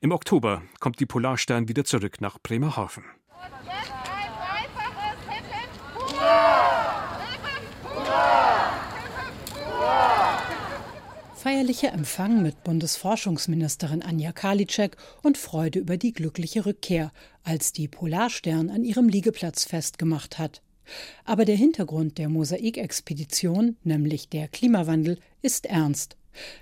[0.00, 3.04] Im Oktober kommt die Polarstern wieder zurück nach Bremerhaven.
[11.34, 17.12] Feierlicher Empfang mit Bundesforschungsministerin Anja Karliczek und Freude über die glückliche Rückkehr,
[17.44, 20.62] als die Polarstern an ihrem Liegeplatz festgemacht hat.
[21.24, 26.16] Aber der Hintergrund der Mosaikexpedition, nämlich der Klimawandel, ist ernst.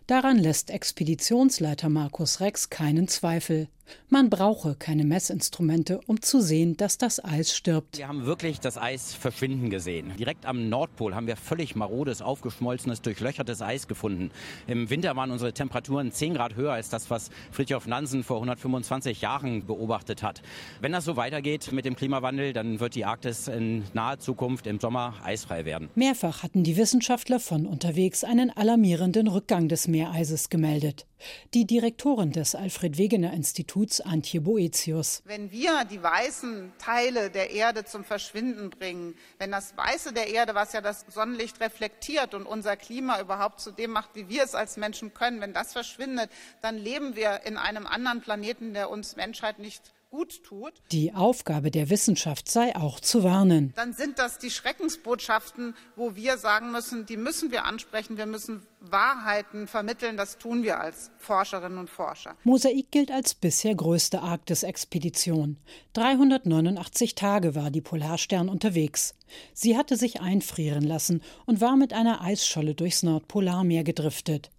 [0.07, 3.69] Daran lässt Expeditionsleiter Markus Rex keinen Zweifel.
[4.09, 7.99] Man brauche keine Messinstrumente, um zu sehen, dass das Eis stirbt.
[7.99, 10.13] Wir haben wirklich das Eis verschwinden gesehen.
[10.19, 14.31] Direkt am Nordpol haben wir völlig marodes, aufgeschmolzenes, durchlöchertes Eis gefunden.
[14.67, 19.21] Im Winter waren unsere Temperaturen 10 Grad höher als das, was Fridtjof Nansen vor 125
[19.21, 20.43] Jahren beobachtet hat.
[20.81, 24.81] Wenn das so weitergeht mit dem Klimawandel, dann wird die Arktis in naher Zukunft im
[24.81, 25.89] Sommer eisfrei werden.
[25.95, 31.07] Mehrfach hatten die Wissenschaftler von unterwegs einen alarmierenden Rückgang des Meereises gemeldet.
[31.55, 35.23] Die Direktorin des Alfred Wegener Instituts, Antje Boetius.
[35.25, 40.55] Wenn wir die weißen Teile der Erde zum Verschwinden bringen, wenn das Weiße der Erde,
[40.55, 44.55] was ja das Sonnenlicht reflektiert und unser Klima überhaupt zu dem macht, wie wir es
[44.55, 49.17] als Menschen können, wenn das verschwindet, dann leben wir in einem anderen Planeten, der uns
[49.17, 50.73] Menschheit nicht gut tut.
[50.93, 53.73] Die Aufgabe der Wissenschaft sei auch zu warnen.
[53.77, 58.63] Dann sind das die Schreckensbotschaften, wo wir sagen müssen, die müssen wir ansprechen, wir müssen
[58.81, 62.37] Wahrheiten vermitteln, das tun wir als Forscherinnen und Forscher.
[62.45, 65.57] Mosaik gilt als bisher größte Arktis-Expedition.
[65.95, 69.15] 389 Tage war die Polarstern unterwegs.
[69.53, 74.51] Sie hatte sich einfrieren lassen und war mit einer Eisscholle durchs Nordpolarmeer gedriftet.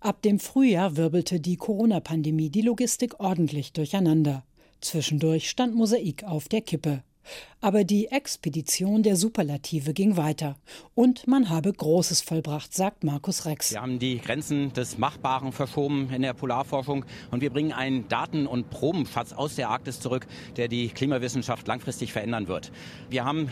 [0.00, 4.44] Ab dem Frühjahr wirbelte die Corona-Pandemie die Logistik ordentlich durcheinander.
[4.84, 7.02] Zwischendurch stand Mosaik auf der Kippe.
[7.62, 10.56] Aber die Expedition der Superlative ging weiter.
[10.94, 13.72] Und man habe Großes vollbracht, sagt Markus Rex.
[13.72, 18.46] Wir haben die Grenzen des Machbaren verschoben in der Polarforschung und wir bringen einen Daten-
[18.46, 20.26] und Probenschatz aus der Arktis zurück,
[20.56, 22.70] der die Klimawissenschaft langfristig verändern wird.
[23.08, 23.50] Wir haben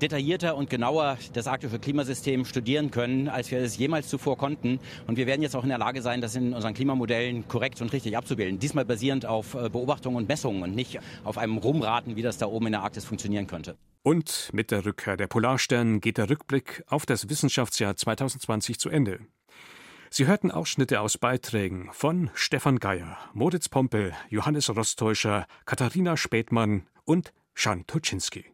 [0.00, 4.80] detaillierter und genauer das arktische Klimasystem studieren können, als wir es jemals zuvor konnten.
[5.06, 7.92] Und wir werden jetzt auch in der Lage sein, das in unseren Klimamodellen korrekt und
[7.92, 8.58] richtig abzubilden.
[8.58, 12.46] Diesmal basierend auf äh, Beobachtungen und Messungen und nicht auf einem Rumraten, wie das da
[12.46, 13.76] oben in der Arktis funktionieren könnte.
[14.02, 19.20] Und mit der Rückkehr der Polarstern geht der Rückblick auf das Wissenschaftsjahr 2020 zu Ende.
[20.10, 27.32] Sie hörten Ausschnitte aus Beiträgen von Stefan Geier, Moritz Pompel, Johannes Rostäuscher, Katharina Spätmann und
[27.56, 28.53] Jan Tuczynski.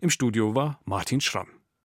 [0.00, 1.61] Im Studio war Martin Schramm.